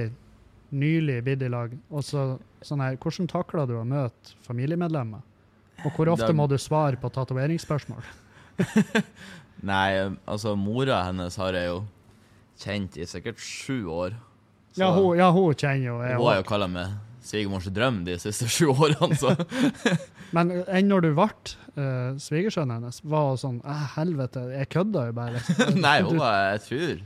[0.71, 1.73] nylig blitt i lag.
[1.91, 5.25] Og så, sånn her, hvordan takler du å møte familiemedlemmer?
[5.87, 8.07] Og hvor ofte må du svare på tatoveringsspørsmål?
[9.67, 11.83] Nei, altså, mora hennes har jeg jo
[12.63, 14.17] kjent i sikkert sju år.
[14.75, 16.97] Så Ja, hun, ja, hun kjenner jo jeg hun har jo kalla meg
[17.29, 19.35] svigermors drøm de siste sju årene, så
[20.37, 25.07] Men enn når du ble uh, svigersønnen hennes, var hun sånn Æh, helvete, jeg kødda
[25.09, 25.41] jo bare.
[25.87, 27.01] Nei, hun var, jeg tror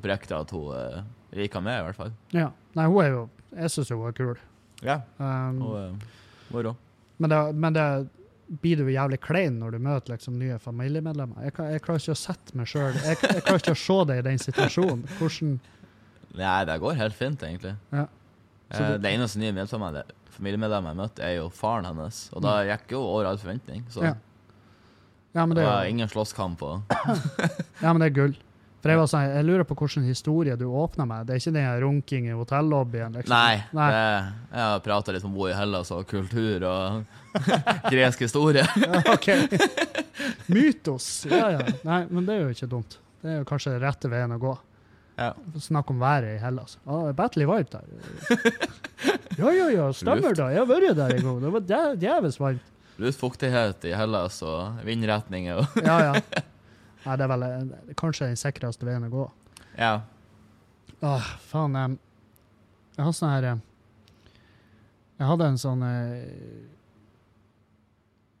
[0.00, 1.04] oppriktig at hun uh,
[1.38, 2.12] liker meg, i hvert fall.
[2.34, 2.48] Ja.
[2.74, 3.22] Nei, hun er jo
[3.54, 4.34] Jeg syns hun er kul.
[4.82, 4.98] Ja.
[5.22, 5.92] Um, Og er
[6.50, 6.74] moro.
[7.22, 7.86] Men det, men det
[8.48, 11.46] blir du jævlig klein når du møter liksom nye familiemedlemmer.
[11.46, 14.20] Jeg, jeg klarer ikke å sette meg sjøl jeg, jeg klarer ikke å se deg
[14.20, 15.06] i den situasjonen.
[15.18, 15.56] Hvordan
[16.34, 17.76] Nei, det går helt fint, egentlig.
[17.94, 18.08] Ja.
[18.74, 22.24] Eh, det eneste nye medlemmet, familiemedlemmet jeg møtte, er jo faren hennes.
[22.34, 23.84] Og da gikk jo over all forventning.
[23.88, 24.08] Så Mm.
[24.10, 24.14] Ja.
[25.34, 26.60] Ja, men det det, var ingen slåsskamp.
[27.82, 28.34] Ja, men det er gull.
[28.84, 31.26] For jeg, var sånn, jeg lurer på hvilken historie du åpna med.
[31.26, 33.14] Det er ikke den runking i hotellobbyen?
[33.16, 33.32] Liksom.
[33.32, 33.86] Nei, Nei.
[33.90, 37.22] Det, jeg har prata litt om å bo i Hellas og kultur og
[37.92, 38.66] gresk historie.
[40.46, 41.26] Mytos.
[41.30, 41.66] Ja, ja.
[41.82, 42.98] Nei, men det er jo ikke dumt.
[43.22, 44.54] Det er jo kanskje rette veien å gå.
[45.16, 45.30] Ja.
[45.62, 46.76] Snakk om været i Hellas.
[46.84, 47.84] Å, Battle vibe der.
[49.34, 50.38] Ja, ja, ja, stemmer Luft.
[50.38, 50.46] da.
[50.54, 51.38] Jeg har vært der en gang.
[51.42, 52.68] Det var djevelsk varmt.
[53.02, 56.42] Luftfuktighet i Hellas og vindretninger og Ja, ja.
[57.04, 59.24] Nei, det er vel eh, kanskje den sikreste veien å gå.
[59.74, 59.96] Ja.
[61.02, 61.98] Åh, faen.
[62.94, 66.22] Jeg har sånn her Jeg hadde en sånn eh,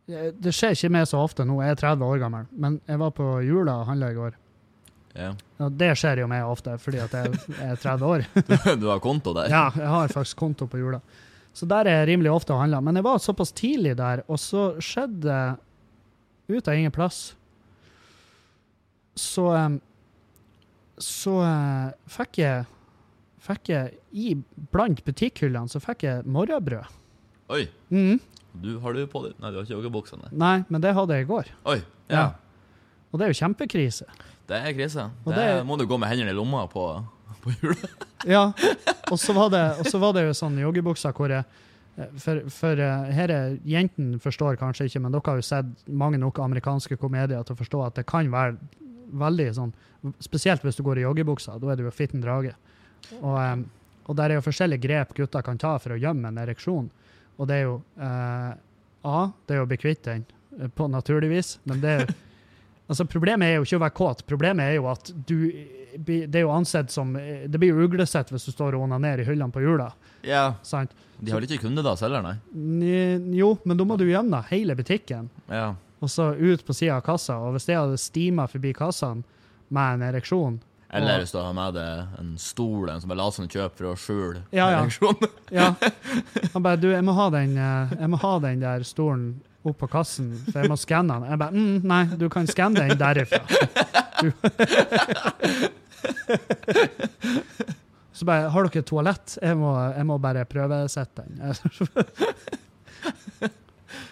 [0.06, 3.12] Det skjer ikke med så ofte nå, jeg er 30 år gammel, men jeg var
[3.16, 4.34] på Jula og handla i går.
[5.16, 5.30] ja.
[5.60, 8.24] Ja, det skjer jo meg ofte, fordi at jeg er 30 år.
[8.82, 9.48] Du har konto der?
[9.48, 10.98] Ja, jeg har faktisk konto på Jula.
[11.54, 12.82] Så der er jeg rimelig ofte og handler.
[12.82, 15.22] Men jeg var såpass tidlig der, og så skjedde
[16.48, 17.36] det ut av ingen plass.
[19.16, 19.46] Så
[20.98, 22.66] Så eh, fikk jeg
[23.44, 24.30] Fikk jeg i
[24.72, 26.86] blant butikkhyllene så fikk jeg morrabrød.
[27.52, 27.66] Oi.
[27.92, 28.20] Mhm.
[28.54, 30.20] Du, har du på deg Nei, du har ikke joggebuksa?
[30.30, 30.56] nei.
[30.68, 31.50] Men det hadde jeg i går.
[31.72, 31.80] Oi.
[32.08, 32.14] Ja.
[32.14, 32.24] Ja.
[33.10, 34.06] Og det er jo kjempekrise.
[34.48, 35.08] Det er krise.
[35.24, 36.86] Og Det, er, må du gå med hendene i lomma på,
[37.44, 37.90] på hjulet.
[38.24, 38.46] Ja,
[39.12, 39.60] og så var det,
[40.00, 41.44] var det jo sånn joggebukser hvor jeg
[42.18, 46.18] for, for eh, her er jentene forstår kanskje ikke, men dere har jo sett mange
[46.18, 48.56] nok amerikanske komedier til å forstå at det kan være
[49.14, 49.74] veldig sånn
[50.20, 52.50] Spesielt hvis du går i joggebukser, da er du jo fitten drage.
[53.24, 53.62] Og,
[54.04, 56.90] og der er jo forskjellige grep gutter kan ta for å gjemme en ereksjon.
[57.38, 58.52] Og det er jo eh,
[59.04, 60.24] A, det er jo å bli kvitt den
[60.60, 62.14] eh, på naturlig vis, men det er
[62.84, 65.38] Altså, problemet er jo ikke å være kåt, problemet er jo at du
[65.96, 69.24] Det er jo ansett som Det blir jo uglesett hvis du står og onanerer i
[69.24, 69.86] hyllene på jula.
[70.20, 70.50] Ja.
[70.60, 70.92] Sant?
[71.16, 72.34] De har ikke kunde da, selger, nei.
[73.38, 75.70] Jo, men da må du gjennom hele butikken, Ja.
[76.04, 77.38] og så ut på sida av kassa.
[77.40, 79.24] Og hvis jeg hadde stima forbi kassene
[79.72, 80.60] med en ereksjon
[80.94, 83.90] Eller hvis du har med deg en stol en som er laget som kjøp for
[83.90, 84.82] å skjule Ja, ja.
[85.50, 85.68] Ja.
[86.54, 89.78] Han bare Du, jeg må ha den, eh, jeg må ha den der stolen opp
[89.80, 91.30] på kassen, for jeg må skanne den.
[91.32, 93.40] Jeg bare mm, Nei, du kan skanne den derifra.
[98.14, 99.38] Så bare Har dere toalett?
[99.42, 101.40] Jeg må, jeg må bare prøvesette den.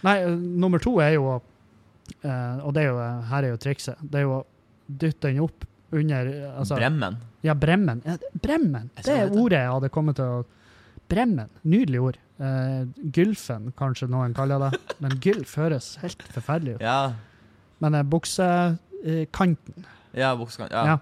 [0.06, 2.98] Nei, nummer to er jo eh, Og det er jo,
[3.30, 3.96] her er jo trikset.
[4.02, 4.46] Det er jo å
[4.88, 7.16] dytte den opp under altså, Bremmen.
[7.44, 8.02] ja, bremmen.
[8.06, 8.90] Ja, bremmen!
[8.96, 10.44] Det er ordet jeg hadde kommet til å
[11.12, 11.50] Bremmen.
[11.68, 12.16] Nydelig ord.
[12.40, 14.78] Uh, gylfen, kanskje noen kaller det.
[15.04, 16.80] Men gylf høres helt forferdelig ut.
[16.86, 17.12] Ja.
[17.84, 19.84] Men uh, buksekanten
[20.16, 20.72] Ja, buksekanten.
[20.72, 20.84] Ja.
[20.86, 20.98] Ja.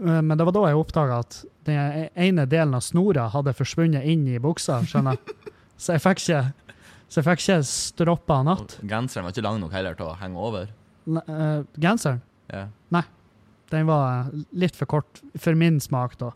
[0.00, 1.38] Uh, Men det var da jeg oppdaga at
[1.68, 4.80] den ene delen av snora hadde forsvunnet inn i buksa.
[4.88, 5.52] skjønner jeg.
[5.78, 6.42] Så jeg fikk ikke
[7.12, 8.78] så jeg fikk ikke stroppa natt.
[8.80, 8.88] att.
[8.88, 10.68] Genseren var ikke lang nok heller til å henge over.
[11.06, 12.68] N- eh, Genseren, Ja.
[13.72, 16.32] Den var litt for kort for min smak, da.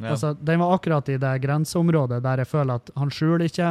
[0.00, 0.12] Ja.
[0.12, 3.70] Altså, den var akkurat i det grenseområdet der jeg føler at han skjuler ikke.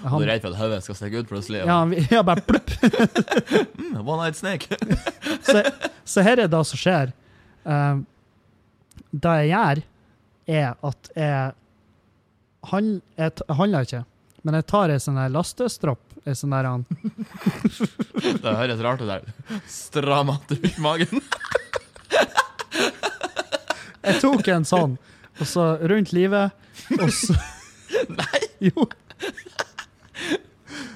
[0.00, 1.60] du er redd for at hodet skal stikke ut plutselig?
[1.66, 2.72] ja, han, ja, bare plupp.
[3.78, 4.76] Mm, one night snake.
[5.48, 5.62] Så,
[6.04, 7.12] så her er det som skjer.
[7.64, 8.02] Um,
[9.10, 9.80] det jeg gjør,
[10.58, 11.54] er at jeg,
[12.72, 14.02] han, jeg handler ikke,
[14.44, 16.04] men jeg tar en sånn lastestropp.
[16.28, 16.82] Ei sånn der han
[18.42, 19.24] Det høres rart ut der.
[19.70, 21.22] Stramma ut magen.
[24.04, 24.96] Jeg tok en sånn,
[25.38, 26.54] og så rundt livet,
[26.98, 27.36] og så
[28.18, 28.40] Nei!
[28.68, 28.84] Jo.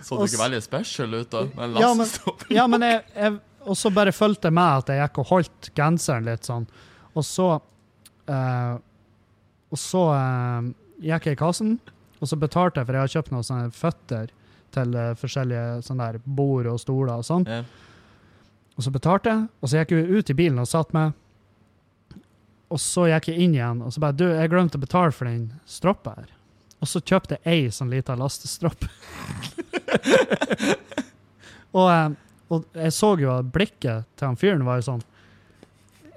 [0.03, 1.47] Så du ikke veldig special ut da?
[1.57, 2.13] Med Ja, men-?
[2.53, 5.71] Ja, men jeg, jeg Og så bare fulgte jeg med at jeg gikk og holdt
[5.79, 6.67] genseren litt sånn.
[7.15, 8.75] Og så uh,
[9.73, 10.69] Og så uh,
[11.01, 11.79] gikk jeg i kassen,
[12.21, 14.29] og så betalte jeg, for jeg har kjøpt noen sånne føtter
[14.75, 17.49] til uh, forskjellige sånne der bord og stoler og sånn.
[17.49, 17.65] Yeah.
[18.77, 21.17] Og så betalte jeg, og så gikk jeg ut i bilen og satt meg.
[22.73, 25.29] Og så gikk jeg inn igjen, og så bare Du, jeg glemte å betale for
[25.29, 26.31] den stroppa her.
[26.83, 28.89] Og så kjøpte jeg ei sånn lita lastestropp.
[31.79, 32.09] og, eh,
[32.53, 35.05] og jeg så jo at blikket til han fyren var jo sånn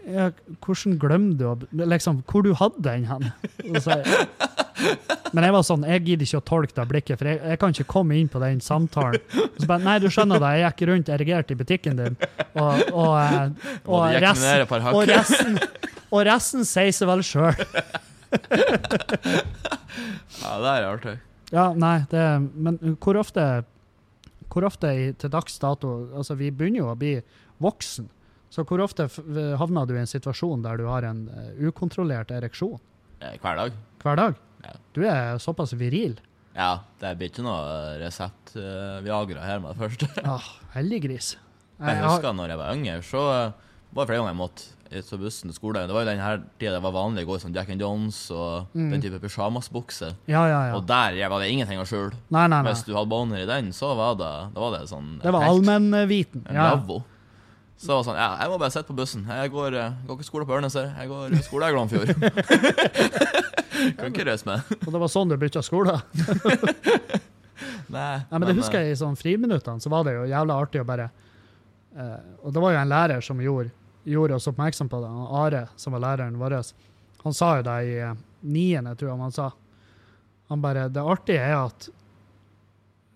[0.05, 0.27] ja,
[0.61, 3.29] Hvordan glemte du å Liksom, hvor du hadde den hen?
[3.71, 3.79] Og
[5.35, 7.73] men jeg var sånn, jeg gidder ikke å tolke det blikket, for jeg, jeg kan
[7.73, 9.19] ikke komme inn på den samtalen.
[9.41, 12.17] Og så bare, Nei, du skjønner det, jeg gikk rundt erigert i butikken din,
[12.53, 15.59] og, og, og, og, resten, par og, resten,
[16.11, 17.55] og resten sier seg vel sjøl.
[20.41, 21.13] Ja, det er artig.
[21.53, 22.23] Ja, nei, det
[22.57, 23.63] Men hvor ofte
[24.51, 27.13] Hvor ofte i, til dags dato Altså, vi begynner jo å bli
[27.63, 28.09] voksen.
[28.51, 29.07] Så hvor ofte
[29.59, 32.79] havner du i en situasjon der du har en eh, ukontrollert ereksjon?
[33.21, 33.77] Eh, Hver dag.
[34.03, 34.37] Hver dag?
[34.65, 34.73] Ja.
[34.95, 36.17] Du er såpass viril.
[36.55, 40.07] Ja, det blir ikke noe resept uh, Viagra her med det første.
[40.23, 40.45] Ah,
[40.75, 41.33] heldiggris.
[41.79, 45.05] Jeg husker når jeg var yngre, så eh, var det flere ganger jeg måtte jeg
[45.07, 45.87] tok bussen til skolen.
[45.89, 47.81] Det var jo den her tida det var vanlig å gå i sånn Jack and
[47.81, 50.11] Jones og den type pysjamasbukse.
[50.29, 50.75] Ja, ja, ja.
[50.77, 52.13] Og der var det ingenting å skjule.
[52.29, 52.71] Nei, nei, nei.
[52.71, 55.47] Hvis du hadde boner i den, så var det, da var det sånn Det var
[55.49, 56.45] allmennviten.
[56.49, 56.71] En Ja.
[56.75, 57.03] lavvo.
[57.75, 59.25] Så det var sånn, ja, jeg må bare sitte på bussen.
[59.27, 60.93] Jeg går, jeg går ikke skole på Ørnes her.
[60.95, 62.13] Jeg går skole i Glomfjord.
[63.99, 64.63] kan ikke reise med.
[64.85, 65.97] Og det var sånn du bytta skole?
[67.91, 70.81] Nei, Nei, men det husker jeg i sånn friminuttene, så var det jo jævla artig
[70.81, 71.09] å bare
[71.95, 73.71] uh, Og det var jo en lærer som gjorde,
[74.05, 75.09] gjorde oss oppmerksom på det.
[75.11, 76.57] Han Are, som var læreren vår,
[77.25, 79.49] han sa jo det i eh, niende, tror jeg han sa.
[80.51, 81.87] Han bare Det artige er at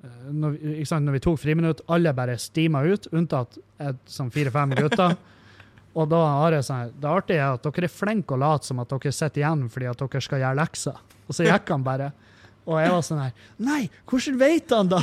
[0.03, 4.31] eh, når, vi- sant, når vi tok friminutt, alle bare stima ut, unntatt et, sånn
[4.33, 5.17] fire-fem gutter.
[5.99, 8.79] Og da har Are sånn Det artige er at dere er flinke å late som
[8.79, 10.99] at dere sitter igjen fordi at dere skal gjøre lekser.
[11.27, 12.11] Og så gikk han bare.
[12.69, 13.31] Og jeg var sånn her
[13.65, 13.79] Nei,
[14.09, 14.99] hvordan vet han da?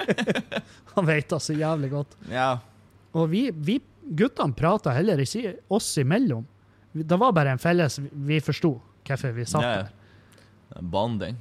[0.94, 2.14] han vet da så jævlig godt.
[2.30, 2.52] Ja,
[3.16, 6.46] Og vi, vi guttene prata heller ikke oss imellom.
[6.92, 8.76] Det var bare en felles Vi forsto
[9.06, 9.90] hvorfor vi satt der.
[10.74, 10.80] ja.
[10.80, 11.36] Bonding.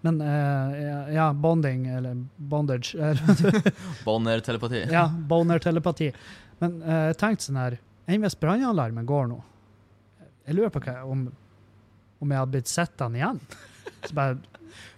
[0.00, 2.96] Men uh, ja, bonding, eller bondage
[4.04, 4.86] Boner-telepati.
[4.92, 6.12] Ja, boner-telepati.
[6.58, 7.78] Men jeg jeg tenkte sånn her
[8.10, 9.36] Enn hvis brannalarmen går nå?
[10.48, 11.28] Jeg lurer på hva, om,
[12.18, 13.38] om jeg hadde blitt sittende igjen.
[14.06, 14.38] Så bare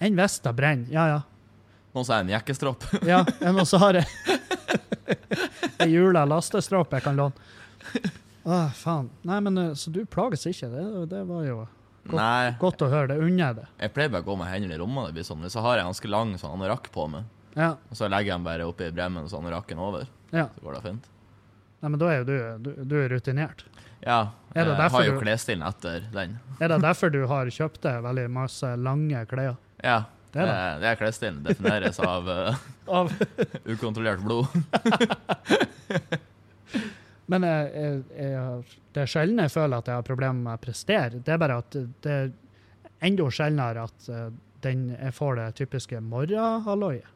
[0.01, 0.89] Enn hvis det brenner?
[0.93, 1.21] Ja, ja.
[1.93, 2.87] Noen som har en jekkestropp.
[3.05, 4.07] Ja, enn så har jeg
[5.83, 7.33] ei jula lastestropp jeg kan låne.
[8.43, 9.09] Å, faen.
[9.28, 10.68] Nei, men eh, Så du plages ikke?
[10.72, 11.61] Det, det var jo
[12.03, 12.16] Godt.
[12.18, 13.12] Nei, godt å høre.
[13.12, 13.64] Det unner jeg det.
[13.85, 15.12] jeg pleier bare å gå med hendene i rommet.
[15.12, 15.45] Det blir sånn.
[15.47, 18.39] Så jeg har en ganske lang sånn anorakk på meg, Ja, og så legger jeg
[18.41, 20.49] den bare oppi bremmen så anorakken over, ja.
[20.51, 21.07] så går det fint.
[21.78, 23.62] Nei, men da er jo du, du, du er rutinert.
[24.03, 24.18] Ja,
[24.57, 26.35] jeg har jo klesstilen etter den.
[26.59, 29.55] Er det derfor du har kjøpt deg veldig masse lange klær?
[29.78, 30.01] Ja,
[30.35, 31.39] Det det er er, det er klesstilen.
[31.47, 32.59] Defineres av eh,
[32.89, 33.12] Av
[33.70, 34.47] ukontrollert blod.
[37.33, 40.62] Men jeg, jeg, jeg, det er sjelden jeg føler at jeg har problemer med å
[40.62, 41.20] prestere.
[41.24, 42.33] Det er bare at det er
[43.07, 44.26] enda sjeldnere at eh,
[44.66, 47.09] den, jeg får det typiske morgenhalvøyet.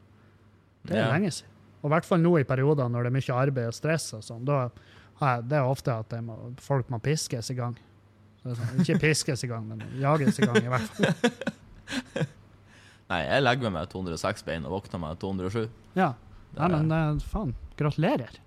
[0.87, 1.11] Det er Ja.
[1.13, 1.53] lenge siden.
[1.83, 4.23] Og i hvert fall nå i perioder når det er mye arbeid og stress og
[4.25, 4.45] sånn.
[4.47, 4.61] Da
[5.21, 7.75] har jeg, det er ofte at må, folk må piskes i gang.
[8.47, 12.25] Er sånn, ikke piskes i gang, men jages i gang i hvert fall.
[13.07, 15.67] Nei, jeg legger meg med 206 bein og våkner med 207.
[15.95, 16.11] Ja.
[16.57, 18.39] Nei, men eh, faen, gratulerer.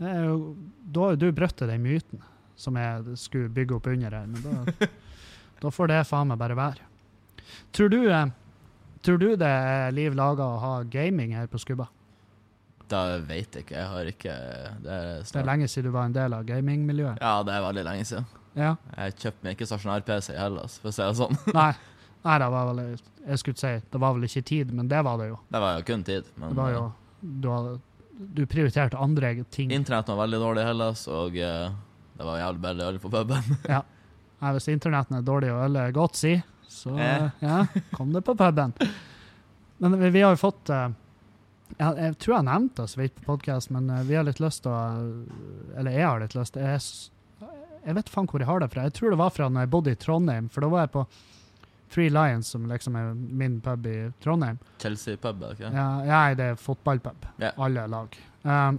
[0.00, 0.36] Det er jo,
[0.84, 2.22] da har jo du brutt den myten
[2.60, 4.88] som jeg skulle bygge opp under her, men da,
[5.62, 6.88] da får det faen meg bare være.
[7.76, 8.26] Tror du, eh,
[9.04, 11.88] tror du det er liv laga å ha gaming her på Skubba?
[12.90, 13.76] Da vet jeg ikke.
[13.78, 14.32] Jeg har ikke
[14.82, 17.20] Det er Det er snart lenge siden du var en del av gamingmiljøet.
[17.22, 18.26] Ja, det er veldig lenge siden.
[18.58, 18.72] Ja.
[18.96, 21.38] Jeg kjøpte meg ikke stasjonær-PC i Hellas, for å si det sånn.
[21.54, 21.70] Nei,
[22.24, 22.80] nei det var vel
[23.26, 25.38] Jeg skulle si det var vel ikke tid, men det var det jo.
[25.48, 26.24] Det var jo kun tid.
[26.36, 26.82] Men Det var jo
[27.20, 27.72] Du, hadde,
[28.40, 29.70] du prioriterte andre ting.
[29.70, 31.70] eh, internett var veldig dårlig i Hellas, og eh,
[32.16, 33.56] det var jævlig billig øl på puben.
[34.40, 36.34] Nei, hvis internetten er dårlig og ølet er godt, si,
[36.68, 37.30] så Eh.
[37.44, 38.72] ja, kom det på puben.
[39.78, 40.88] Men vi, vi har jo fått eh,
[41.78, 44.40] jeg, jeg tror jeg nevnte det så vidt på podkast, men eh, vi har litt
[44.40, 44.80] lyst til å
[45.78, 46.56] Eller jeg har litt lyst.
[46.56, 46.80] Jeg,
[47.84, 48.86] jeg vet faen hvor jeg har det fra.
[48.88, 51.04] Jeg tror det var fra når jeg bodde i Trondheim, for da var jeg på
[51.90, 54.58] Three Lions, som liksom er min pub i Trondheim.
[54.78, 55.86] Chelsea-pub, ikke ikke?
[56.06, 57.26] Ja, det er fotballpub.
[57.40, 57.56] Yeah.
[57.58, 58.18] Alle lag.
[58.42, 58.78] Um,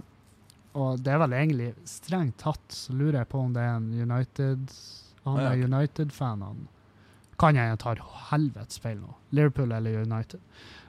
[0.72, 3.90] og det er vel egentlig strengt tatt, så lurer jeg på om det er en
[3.92, 4.70] United
[5.26, 5.66] Han er ok.
[5.68, 6.62] United-fan, han.
[7.38, 7.92] Kan jeg ta
[8.30, 9.12] helvetes feil nå.
[9.36, 10.40] Liverpool eller United.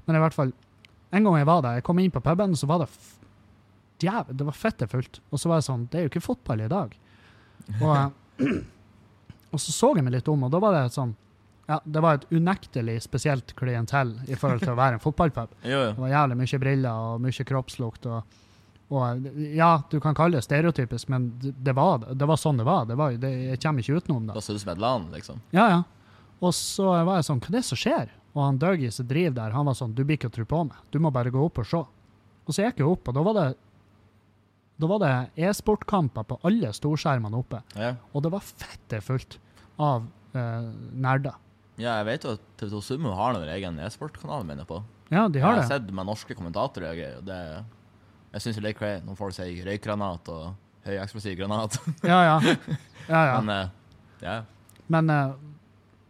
[0.05, 0.53] Men i hvert fall,
[1.11, 2.89] en gang jeg var der, jeg kom inn på puben, så var det
[4.03, 5.19] Djæv, det var fette fullt.
[5.31, 6.95] Og så var jeg sånn Det er jo ikke fotball i dag.
[7.79, 8.15] Og,
[9.53, 11.13] og så så jeg meg litt om, og da var det sånn
[11.73, 15.57] ja, Det var et unektelig spesielt klientell i forhold til å være en fotballpub.
[15.73, 18.07] Jo, Det var jævlig mye briller og mye kroppslukt.
[18.09, 18.39] Og,
[18.93, 22.87] og ja, du kan kalle det stereotypisk, men det, var, det var sånn det var.
[22.89, 24.37] Det var det, jeg kommer ikke utenom det.
[24.37, 25.43] Da ser det ut som et land, liksom.
[25.55, 25.81] Ja, ja.
[26.43, 28.15] Og så var jeg sånn, hva er det som skjer?
[28.33, 30.63] Og han Dougie som driver der, han var sånn, du blir ikke å tro på
[30.67, 30.79] meg.
[30.91, 31.83] Du må bare gå opp og se.
[32.43, 33.45] Og så gikk jeg opp, og da var det
[34.81, 37.59] da var det e-sportkamper på alle storskjermene oppe.
[37.77, 37.93] Ja.
[38.11, 39.37] Og det var fette fullt
[39.81, 40.65] av eh,
[41.05, 41.37] nerder.
[41.77, 44.81] Ja, jeg vet jo at TV2 Sumo har noen egen e-sportkanal, mener jeg på.
[45.13, 45.69] Ja, de har jeg har det.
[45.71, 47.39] sett med norske kommentatorer og greier, det
[48.33, 50.53] Jeg syns det er crazy når folk sier røykgranat og
[50.87, 51.79] høyeksplosiv granat.
[52.11, 52.37] Ja, ja.
[53.07, 53.41] ja, ja.
[53.45, 54.43] Men uh, yeah.
[54.87, 55.35] Men uh,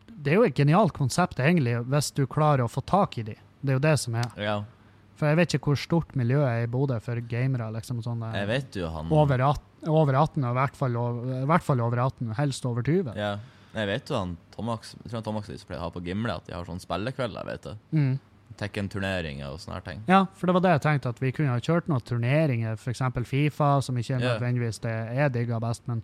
[0.07, 3.35] det er jo et genialt konsept, egentlig, hvis du klarer å få tak i de.
[3.63, 4.31] Det er jo det som er.
[4.39, 4.61] ja.
[5.13, 7.67] For jeg vet ikke hvor stort miljøet er i Bodø for gamere.
[7.75, 10.97] liksom sånn eh, Jeg vet jo han over, 18, over 18, og i hvert, fall
[10.99, 13.13] over, i hvert fall over 18, helst over 20.
[13.15, 13.35] Ja.
[13.73, 16.45] Jeg vet jo han Tomax Jeg tror han Tomax pleier å ha på Gimle at
[16.47, 17.73] de har sånn spillekvelder, vet du.
[17.97, 18.13] Mm.
[18.59, 20.03] Tekken-turneringer og sånne her ting.
[20.07, 23.01] Ja, for det var det jeg tenkte, at vi kunne ha kjørt noen turneringer, f.eks.
[23.25, 26.03] Fifa, som ikke er nødvendigvis det jeg digger best, men,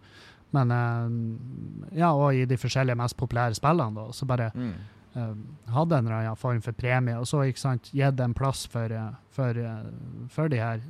[0.51, 4.07] Men eh, ja, og i de forskjellige mest populære spillene, da.
[4.17, 4.73] Så bare Mm.
[5.15, 5.35] uh,
[5.73, 9.11] hadde en annen form for premie, og så ikke sant, gitt en plass for, eh,
[9.29, 9.53] for,
[10.29, 10.81] for de her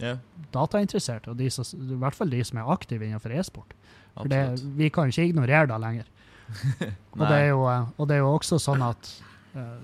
[0.00, 0.16] yeah.
[0.54, 3.74] datainteresserte, og de som, i hvert fall de som er aktive innenfor e-sport.
[4.22, 4.42] For det,
[4.78, 6.08] vi kan ikke ignorere det lenger.
[7.18, 9.10] Og det, jo, eh, og det er jo også sånn at
[9.52, 9.80] uh,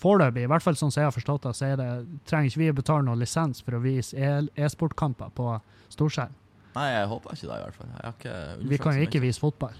[0.00, 1.88] foreløpig, i hvert fall sånn som jeg har forstått det, så det,
[2.30, 5.52] trenger ikke vi å betale noen lisens for å vise e- e-sportkamper på
[5.92, 6.32] storskjerm.
[6.76, 8.66] Nei, jeg håper ikke det, i hvert fall.
[8.70, 9.76] Vi kan jo ikke vise fotball.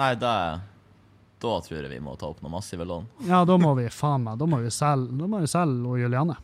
[0.00, 0.36] Nei, det,
[1.42, 3.06] da tror jeg vi må ta opp noen massive lån.
[3.30, 6.00] Ja, da må vi faen meg, da må vi selge, da må vi selge og
[6.00, 6.38] Juliane.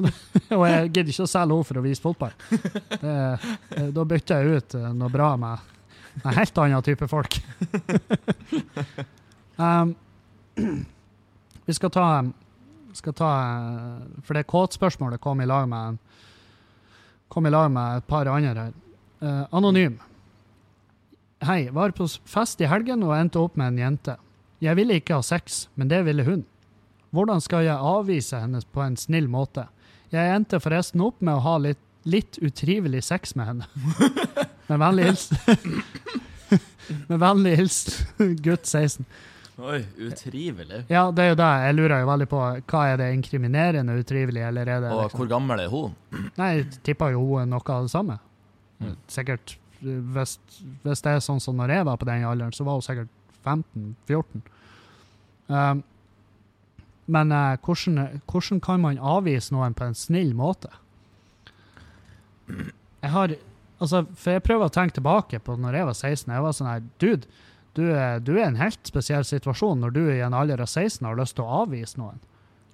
[0.58, 2.38] og jeg gidder ikke å selge henne for å vise fotball.
[2.50, 3.16] Det,
[3.78, 5.74] eh, da bytter jeg ut noe bra med
[6.24, 7.38] en helt annen type folk.
[9.56, 9.94] um,
[11.64, 12.06] vi skal ta,
[12.96, 13.30] skal ta
[14.26, 15.98] For det kåtspørsmålet kom i lag med
[17.28, 18.76] kom i lag med et par andre her.
[19.20, 19.98] Uh, anonym.
[21.44, 24.16] Hei, var på fest i helgen og endte opp med en jente.
[24.64, 26.42] Jeg ville ikke ha sex, men det ville hun.
[27.14, 29.68] Hvordan skal jeg avvise henne på en snill måte?
[30.12, 33.68] Jeg endte forresten opp med å ha litt, litt utrivelig sex med henne.
[34.68, 35.82] med vennlig hilsen
[37.10, 39.04] Med vennlig hilsen gutt 16.
[39.58, 40.84] Oi, utrivelig.
[40.86, 41.48] Ja, det er jo det.
[41.66, 45.22] Jeg lurer jo veldig på hva er det inkriminerende utrivelig, eller er det Og liksom
[45.24, 45.96] hvor gammel er hun?
[46.38, 48.20] Nei, jeg tipper jo hun er noe av det samme.
[48.78, 48.94] Mm.
[49.10, 50.36] Sikkert hvis,
[50.84, 53.10] hvis det er sånn som når jeg var på den alderen, så var hun sikkert
[53.44, 54.46] 15-14.
[55.48, 55.82] Um,
[57.08, 60.70] men uh, hvordan, hvordan kan man avvise noen på en snill måte?
[62.48, 63.34] Jeg har
[63.80, 66.32] Altså, for jeg prøver å tenke tilbake på når jeg var 16.
[66.34, 67.28] Jeg var sånn her Dude,
[67.78, 71.06] du er, du er en helt spesiell situasjon når du i en alder av 16
[71.06, 72.18] har lyst til å avvise noen.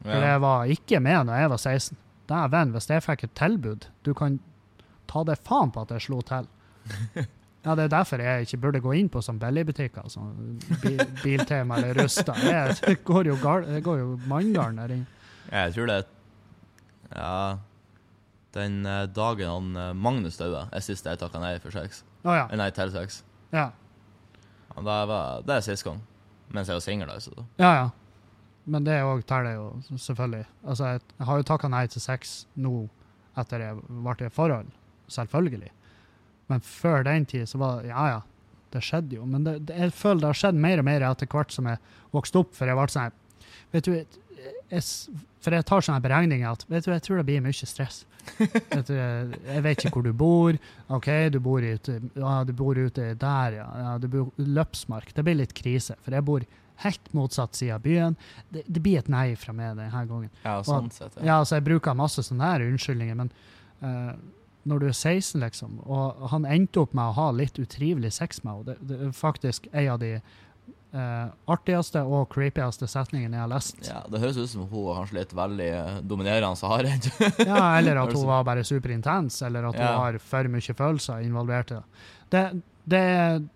[0.04, 0.32] For Ja.
[0.34, 1.96] jeg var ikke med når jeg var 16.
[2.28, 4.38] Dæven, hvis jeg fikk et tilbud Du kan
[5.06, 6.46] ta deg faen på at jeg slo til.
[7.64, 10.02] Ja, Det er derfor jeg ikke burde gå inn på sånn billigbutikker.
[10.04, 10.20] altså.
[10.82, 12.34] bil, Biltema eller Rusta.
[12.36, 15.06] Det går jo, gal, det går jo manngarn der inne.
[15.50, 16.04] Jeg tror det
[17.14, 17.56] Ja
[18.54, 22.04] Den eh, dagen han eh, Magnus døde, er siste jeg takka nei for sex.
[22.24, 22.46] Oh, ja.
[22.56, 23.22] Nei, til sex.
[23.52, 23.70] Ja,
[24.74, 26.00] Ja, Det, var, det er sist gang.
[26.54, 27.34] Mens jeg var singel, altså.
[27.58, 27.74] ja.
[27.82, 27.90] ja.
[28.66, 30.46] Men det òg teller jo, selvfølgelig.
[30.64, 32.70] Altså, jeg, jeg har jo takka nei til sex nå
[33.36, 34.70] etter jeg ble i et forhold.
[35.12, 35.68] Selvfølgelig.
[36.48, 38.20] Men før den tid så var det Ja, ja.
[38.72, 39.26] Det skjedde jo.
[39.28, 41.78] Men det, det, jeg føler det har skjedd mer og mer etter hvert som jeg
[42.16, 42.54] vokste opp.
[42.56, 43.12] For jeg ble sånn
[43.74, 45.10] Vet du, jeg, s-
[45.44, 48.02] for jeg tar sånne beregninger at vet du, jeg tror det blir mye stress.
[48.40, 50.58] vet du, jeg vet ikke hvor du bor.
[50.96, 53.66] OK, du bor ute, ja, du bor ute der, ja.
[53.84, 55.12] ja du bor Løpsmark.
[55.14, 56.46] Det blir litt krise, for jeg bor
[56.82, 58.16] helt motsatt side av byen.
[58.48, 60.30] Det, det blir et nei fra meg denne gangen.
[60.46, 61.18] Ja, sånn sett.
[61.20, 63.30] Ja, altså jeg bruker masse sånne her unnskyldninger, men
[63.84, 64.14] uh,
[64.64, 68.40] når du er 16, liksom, og han endte opp med å ha litt utrivelig sex
[68.44, 70.16] med henne, det, det faktisk en av de
[70.94, 73.80] eh, artigste og creepieste setningen jeg har lest.
[73.88, 77.10] Ja, Det høres ut som hun kanskje litt veldig eh, dominerende hardhendt.
[77.50, 79.96] Ja, eller at hun var bare superintens, eller at hun Ja.
[79.98, 81.84] har for mye følelser involvert i det.
[82.34, 82.44] Det,
[82.94, 83.48] det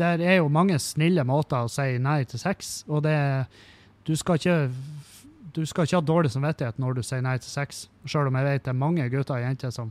[0.00, 3.46] Der er jo mange snille måter å si nei til sex, og det
[4.06, 4.70] Du skal ikke
[5.50, 8.46] du skal ikke ha dårlig samvittighet når du sier nei til sex, sjøl om jeg
[8.46, 9.90] vet det er mange gutter og jenter som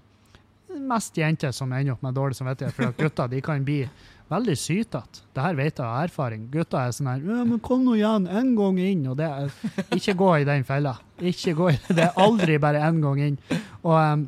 [0.70, 3.82] Mest jenter som ender opp med dårlig samvittighet, for at gutter de kan bli
[4.30, 5.24] veldig sytete.
[5.34, 6.48] Det her vet jeg av erfaring.
[6.54, 9.54] Gutter er sånn her ja, men 'Kom nå igjen, en gang inn.' Og det er,
[9.98, 10.98] ikke gå i den fella.
[11.20, 13.40] Ikke gå i Det er aldri bare én gang inn.
[13.84, 14.28] Og, um,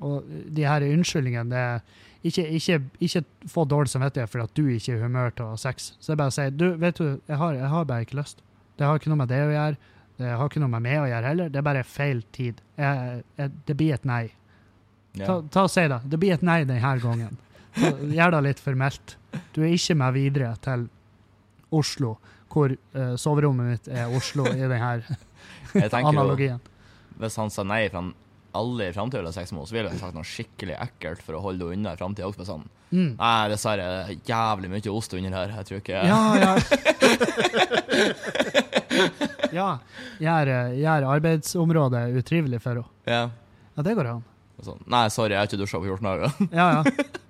[0.00, 1.80] og de her unnskyldningene det er
[2.24, 5.54] ikke, ikke, ikke få dårlig samvittighet for at du ikke er i humør til å
[5.54, 5.94] ha sex.
[6.00, 8.42] Så jeg bare sier du, vet du, jeg har, jeg har bare ikke lyst.
[8.76, 9.76] Det har ikke noe med det å gjøre.
[10.20, 11.48] Det har ikke noe med meg å gjøre heller.
[11.48, 12.60] Det er bare feil tid.
[12.76, 14.24] Jeg, jeg, det blir et nei.
[15.16, 16.00] Ta, ta og Si det.
[16.12, 17.38] Det blir et nei denne gangen.
[17.76, 19.16] Gjør det litt formelt.
[19.54, 20.88] Du er ikke med videre til
[21.70, 22.16] Oslo,
[22.50, 24.96] hvor uh, soverommet mitt er Oslo i denne
[25.92, 26.58] tenker jo.
[27.20, 28.02] Hvis han sa nei fra
[28.58, 31.42] alle i framtida ville sex med så ville han sagt noe skikkelig ekkelt for å
[31.44, 32.46] holde henne unna i framtida også.
[32.48, 32.64] Sånn.
[32.90, 33.12] Mm.
[33.20, 33.84] Nei, dessverre.
[33.86, 35.52] det er Jævlig mye ost under her.
[35.60, 36.52] Jeg tror ikke Ja, ja.
[39.60, 39.68] ja.
[40.18, 42.90] Gjør, eh, gjør arbeidsområdet utrivelig for henne.
[43.06, 43.22] Ja.
[43.76, 44.26] Ja, det går an.
[44.66, 44.82] Sånn.
[44.90, 46.30] Nei, sorry, jeg har ikke dusja på 14 dager.
[46.50, 46.82] Ja, ja.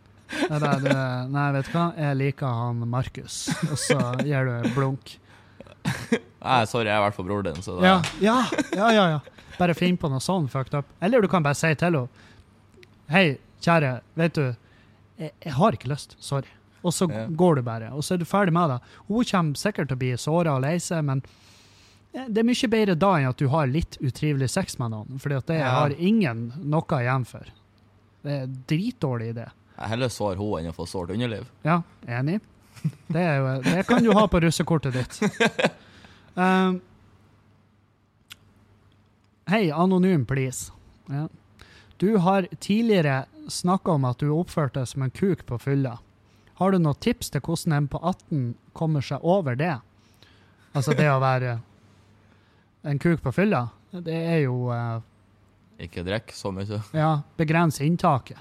[0.51, 0.95] Nei, det,
[1.35, 1.87] nei, vet du hva?
[1.99, 3.39] Jeg liker han Markus.
[3.70, 5.16] Og så gir du blunk.
[6.41, 8.37] Nei, sorry, jeg er i hvert fall broren din, så det Ja, ja,
[8.76, 9.05] ja, ja.
[9.16, 9.20] ja.
[9.59, 10.87] Bare finn på noe sånn fucked up.
[11.05, 12.09] Eller du kan bare si til henne
[13.11, 14.45] Hei, kjære, vet du,
[15.18, 16.14] jeg, jeg har ikke lyst.
[16.22, 16.49] Sorry.
[16.87, 17.26] Og så Ja.
[17.28, 18.78] går du bare, og så er du ferdig med det.
[19.09, 21.20] Hun kommer sikkert til å bli såra og lei seg, men
[22.14, 25.18] eh, det er mye bedre da enn at du har litt utrivelig sex med noen,
[25.37, 25.74] at det Ja.
[25.81, 27.45] har ingen noe igjen for.
[28.22, 29.49] Det er en dritdårlig idé.
[29.81, 31.47] Heller sår hun enn å få sårt underliv.
[31.64, 32.41] Ja, enig.
[33.09, 35.20] Det, jo, det kan du ha på russekortet ditt.
[36.39, 36.76] Um,
[39.51, 40.70] Hei, anonym, please.
[41.11, 41.24] Ja.
[41.97, 45.97] Du har tidligere snakka om at du oppførte deg som en kuk på fylla.
[46.61, 48.45] Har du noen tips til hvordan en på 18
[48.78, 49.74] kommer seg over det?
[50.70, 51.57] Altså det å være
[52.87, 53.64] en kuk på fylla?
[53.91, 55.03] Det er jo uh,
[55.83, 56.78] Ikke drikk så mye.
[56.95, 58.39] ja, begrense inntaket.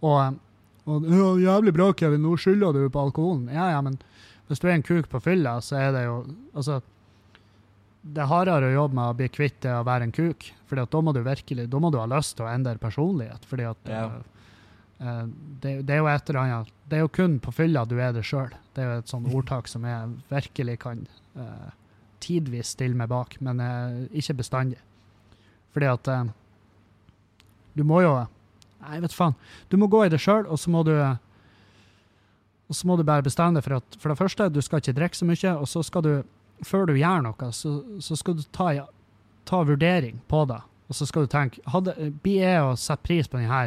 [0.00, 0.40] Og,
[0.88, 3.48] og jævlig bra, Kevin, nå skylder du på alkoholen.
[3.52, 3.98] Ja, ja, men
[4.48, 6.16] hvis du er en kuk på fylla, så er det jo
[6.54, 6.80] Altså,
[8.02, 10.86] det er hardere å jobbe med å bli kvitt det å være en kuk, fordi
[10.90, 13.90] da må du virkelig, da må du ha lyst til å endre personlighet, fordi at
[13.92, 14.06] Ja.
[15.02, 15.26] uh,
[15.60, 18.12] det, det er jo et eller annet Det er jo kun på fylla du er
[18.16, 18.50] det sjøl.
[18.74, 21.04] Det er jo et sånt ordtak som jeg virkelig kan
[21.36, 21.70] uh,
[22.24, 24.80] tidvis stille meg bak, men uh, ikke bestandig.
[25.72, 26.08] Fordi at
[27.78, 28.16] du må jo
[28.80, 29.36] Nei, vet faen.
[29.68, 30.94] Du må gå i det sjøl, og så må du
[32.70, 34.94] og så må du bare bestemme deg for at for det første, du skal ikke
[34.94, 36.10] drikke så mye, og så skal du,
[36.62, 38.68] før du gjør noe, så, så skal du ta,
[39.50, 40.60] ta vurdering på det.
[40.90, 43.60] Og så skal du tenke hadde, Blir jeg å sette pris på denne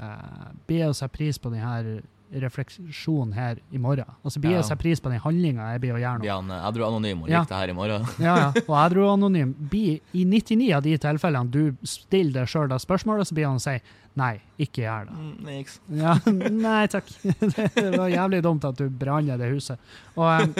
[0.00, 2.02] uh, Blir jeg å sette pris på denne
[2.32, 4.08] refleksjonen her i morgen?
[4.24, 4.68] Og så Blir jeg Ja.
[4.68, 6.30] sette pris på den handlinga jeg blir å gjøre nå?
[6.30, 7.40] Han eh, edru anonym og Ja.
[7.42, 8.06] liker det her i morgen?
[8.18, 8.48] Ja, ja.
[8.66, 13.46] Og edru-anonym blir i 99 av de tilfellene du stiller deg sjøl spørsmålet, så blir
[13.46, 13.78] han å si
[14.16, 15.14] nei, ikke gjør det.
[15.14, 15.80] Mm, niks.
[16.02, 16.14] Ja,
[16.50, 17.08] nei takk.
[17.76, 19.78] Det var jævlig dumt at du branner det huset.
[20.16, 20.54] Og, um,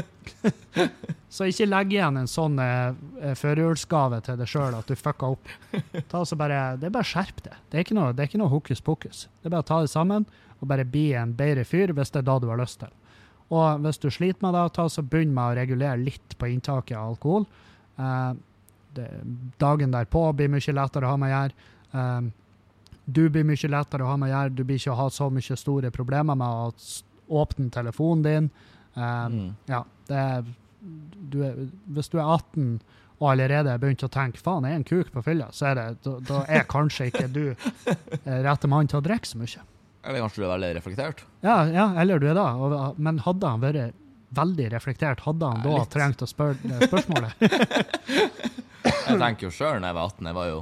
[1.33, 2.93] så ikke legg igjen en sånn uh,
[3.35, 5.49] førjulsgave til deg sjøl at du fucka opp.
[6.13, 7.57] Ta bare, det er bare skjerp deg.
[7.71, 9.25] Det er ikke noe, det er ikke noe hokus pokus.
[9.41, 10.29] Det er bare å ta det sammen
[10.61, 12.93] og bare bli en bedre fyr hvis det er da du har lyst til.
[13.55, 16.97] Og hvis du sliter med det, ta så begynn med å regulere litt på inntaket
[16.99, 17.47] av alkohol.
[17.97, 18.33] Eh,
[18.97, 19.07] det,
[19.63, 21.73] dagen derpå blir mye lettere å ha med å gjøre.
[21.97, 22.31] Um,
[23.07, 24.55] du blir mye lettere å ha med å gjøre.
[24.57, 28.51] Du blir ikke å ha så mye store problemer med å åpne telefonen din.
[28.97, 29.49] Um, Mm.
[29.69, 30.47] Ja, det er,
[31.31, 31.59] du er,
[31.93, 32.79] hvis du er 18
[33.19, 35.79] og allerede har begynt å tenke faen, jeg er en kuk på fylla, så er
[35.79, 39.63] det, da, da er kanskje ikke du eh, rette mann til å drikke så mye.
[40.07, 41.23] Eller kanskje du er veldig reflektert?
[41.43, 42.39] Ja, ja eller du er.
[42.39, 43.95] Og, men hadde han vært
[44.37, 45.91] veldig reflektert, hadde han da litt.
[45.95, 47.31] trengt å spørre spørsmålet?
[49.07, 50.59] Jeg tenker jo sjøl da jeg var 18, jeg var jo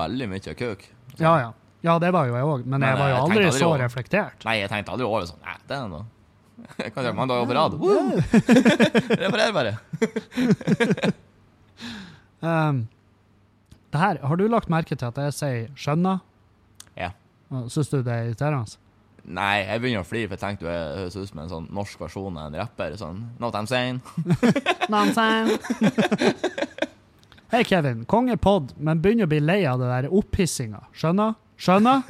[0.00, 0.82] veldig mye kuk.
[1.20, 1.50] Ja, ja.
[1.84, 3.68] Ja, det var jo jeg òg, men Men jeg var jo jeg aldri aldri så
[3.70, 4.44] over- reflektert.
[4.44, 6.04] Nei, jeg tenkte aldri over sånn Nei, det er noe.
[6.84, 7.72] Jeg kan gjøre mange dager på rad.
[9.22, 9.72] Reparer bare.
[12.40, 12.82] Um,
[13.92, 16.20] det her, har du lagt merke til at jeg sier 'skjønner'?
[17.50, 18.78] Syns du det er irriterende?
[19.30, 22.00] Nei, jeg begynner å flire, for jeg tenkte det høres ut som en sånn norsk
[22.00, 22.96] versjon av en rapper.
[22.98, 24.00] Sånn Not I'm saying.
[24.92, 25.58] Nonsense.
[27.50, 28.04] Hei, Kevin.
[28.08, 30.84] Kongepod, men begynner å bli lei av det der opphissinga.
[30.96, 31.34] Skjønner?
[31.60, 32.06] Skjønner?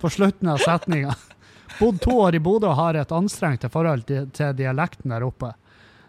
[0.00, 1.16] På slutten av setninga.
[1.78, 5.52] Bodd to år i Bodø og har et anstrengt forhold til dialekten der oppe.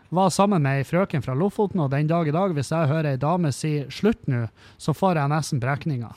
[0.10, 3.12] Var sammen med ei frøken fra Lofoten, og den dag i dag, hvis jeg hører
[3.12, 4.48] ei dame si 'slutt nå',
[4.78, 6.16] så får jeg nesten brekninger.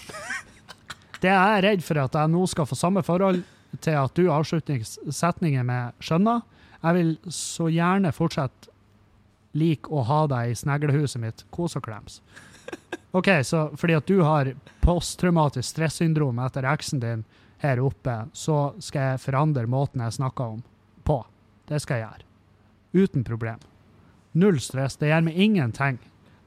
[1.23, 3.45] Det jeg er redd for at jeg nå skal få samme forhold
[3.81, 6.43] til at du avslutter setningen med 'skjønner'.
[6.83, 8.73] Jeg vil så gjerne fortsette
[9.55, 11.45] lik å ha deg i sneglehuset mitt.
[11.51, 12.21] Kos og klems.
[13.13, 17.25] OK, så fordi at du har posttraumatisk stressyndrom etter eksen din
[17.63, 20.63] her oppe, så skal jeg forandre måten jeg snakker om
[21.05, 21.21] på.
[21.69, 22.27] Det skal jeg gjøre.
[23.05, 23.61] Uten problem.
[24.33, 24.97] Null stress.
[24.97, 25.99] Det gjør meg ingenting.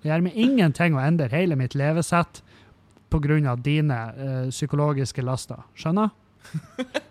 [0.02, 2.42] Det gjør meg ingenting å endre hele mitt levesett
[3.20, 3.56] pga.
[3.56, 5.64] dine uh, psykologiske laster.
[5.76, 6.10] Skjønner?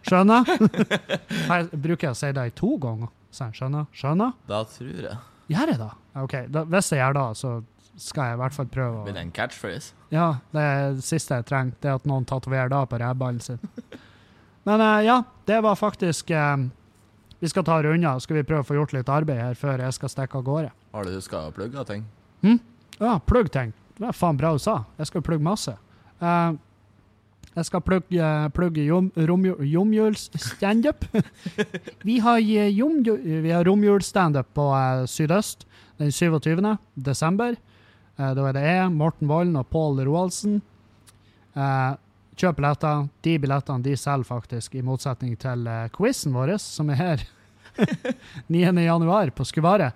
[0.07, 0.49] Skjønner?
[1.51, 3.13] Her bruker jeg å si det to ganger.
[3.35, 3.87] Skjønner?
[3.95, 4.35] Skjønner?
[4.49, 5.17] Da tror jeg
[5.51, 5.91] Gjør jeg det?
[6.17, 6.35] OK.
[6.49, 7.51] Da, hvis jeg gjør det, så
[8.01, 9.93] skal jeg i hvert fall prøve å blir det en catchphrase.
[10.15, 10.65] Ja, det
[10.97, 11.77] det siste jeg trenger.
[11.83, 13.61] Det er at noen tatoverer det på rævballen sin.
[14.65, 16.57] Men uh, ja, det var faktisk eh,
[17.43, 18.17] Vi skal ta det unna.
[18.21, 20.71] Skal vi prøve å få gjort litt arbeid her før jeg skal stikke av gårde?
[20.95, 22.07] Har du huska å plugge ting?
[22.97, 23.75] Ja, plugg ting.
[23.99, 24.85] Det var faen bra du sa.
[24.97, 25.75] Jeg skal plugge masse.
[26.25, 26.55] Eh,
[27.55, 28.85] jeg skal plugge, plugge
[29.31, 31.05] romjulsstandup.
[32.09, 35.63] vi har eh, har romjulsstandup på uh, Sydøst
[36.01, 36.59] den 27.
[36.99, 37.55] desember.
[38.19, 40.59] Uh, da er det jeg, Morten Vollen og Pål Roaldsen.
[41.55, 41.95] Uh,
[42.35, 43.07] kjøp billetter.
[43.23, 47.25] De billettene de selger faktisk, i motsetning til uh, quizen vår, som er her
[48.51, 48.67] 9.
[48.83, 49.93] januar på Skuvare.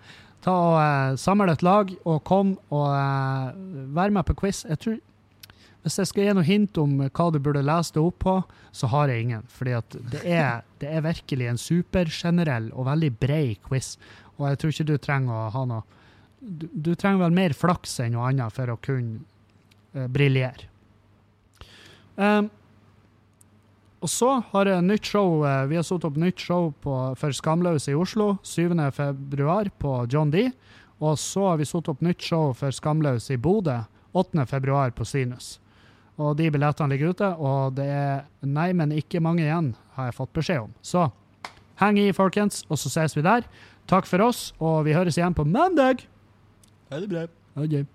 [0.46, 3.50] Ta og uh, Samle et lag og kom og uh,
[3.98, 4.62] vær med på quiz.
[4.68, 4.98] Jeg tror,
[5.82, 8.34] hvis jeg skal gi noe hint om hva du burde lese det opp på,
[8.74, 9.44] så har jeg ingen.
[9.48, 9.76] Fordi
[10.12, 13.94] det er, det er virkelig en supergenerell og veldig brei quiz.
[14.36, 15.82] Og jeg tror ikke du trenger å ha noe
[16.40, 19.24] Du, du trenger vel mer flaks enn noe annet for å kunne
[19.96, 20.68] uh, briljere.
[22.14, 22.46] Um,
[23.98, 25.42] og så har jeg nytt show.
[25.42, 28.70] eh, Vi har satt opp nytt show på, for Skamløse i Oslo 7.
[28.94, 30.50] februar på John D.
[31.02, 33.80] Og så har vi satt opp nytt show for Skamløse i Bodø
[34.14, 34.46] 8.
[34.46, 35.58] februar på Sinus.
[36.18, 40.16] Og de billettene ligger ute, og det er nei, men ikke mange igjen, har jeg
[40.18, 40.72] fått beskjed om.
[40.82, 41.06] Så
[41.78, 43.46] heng i, folkens, og så ses vi der.
[43.88, 46.02] Takk for oss, og vi høres igjen på mandag.
[46.90, 47.28] Ha det bra.
[47.58, 47.86] Okay.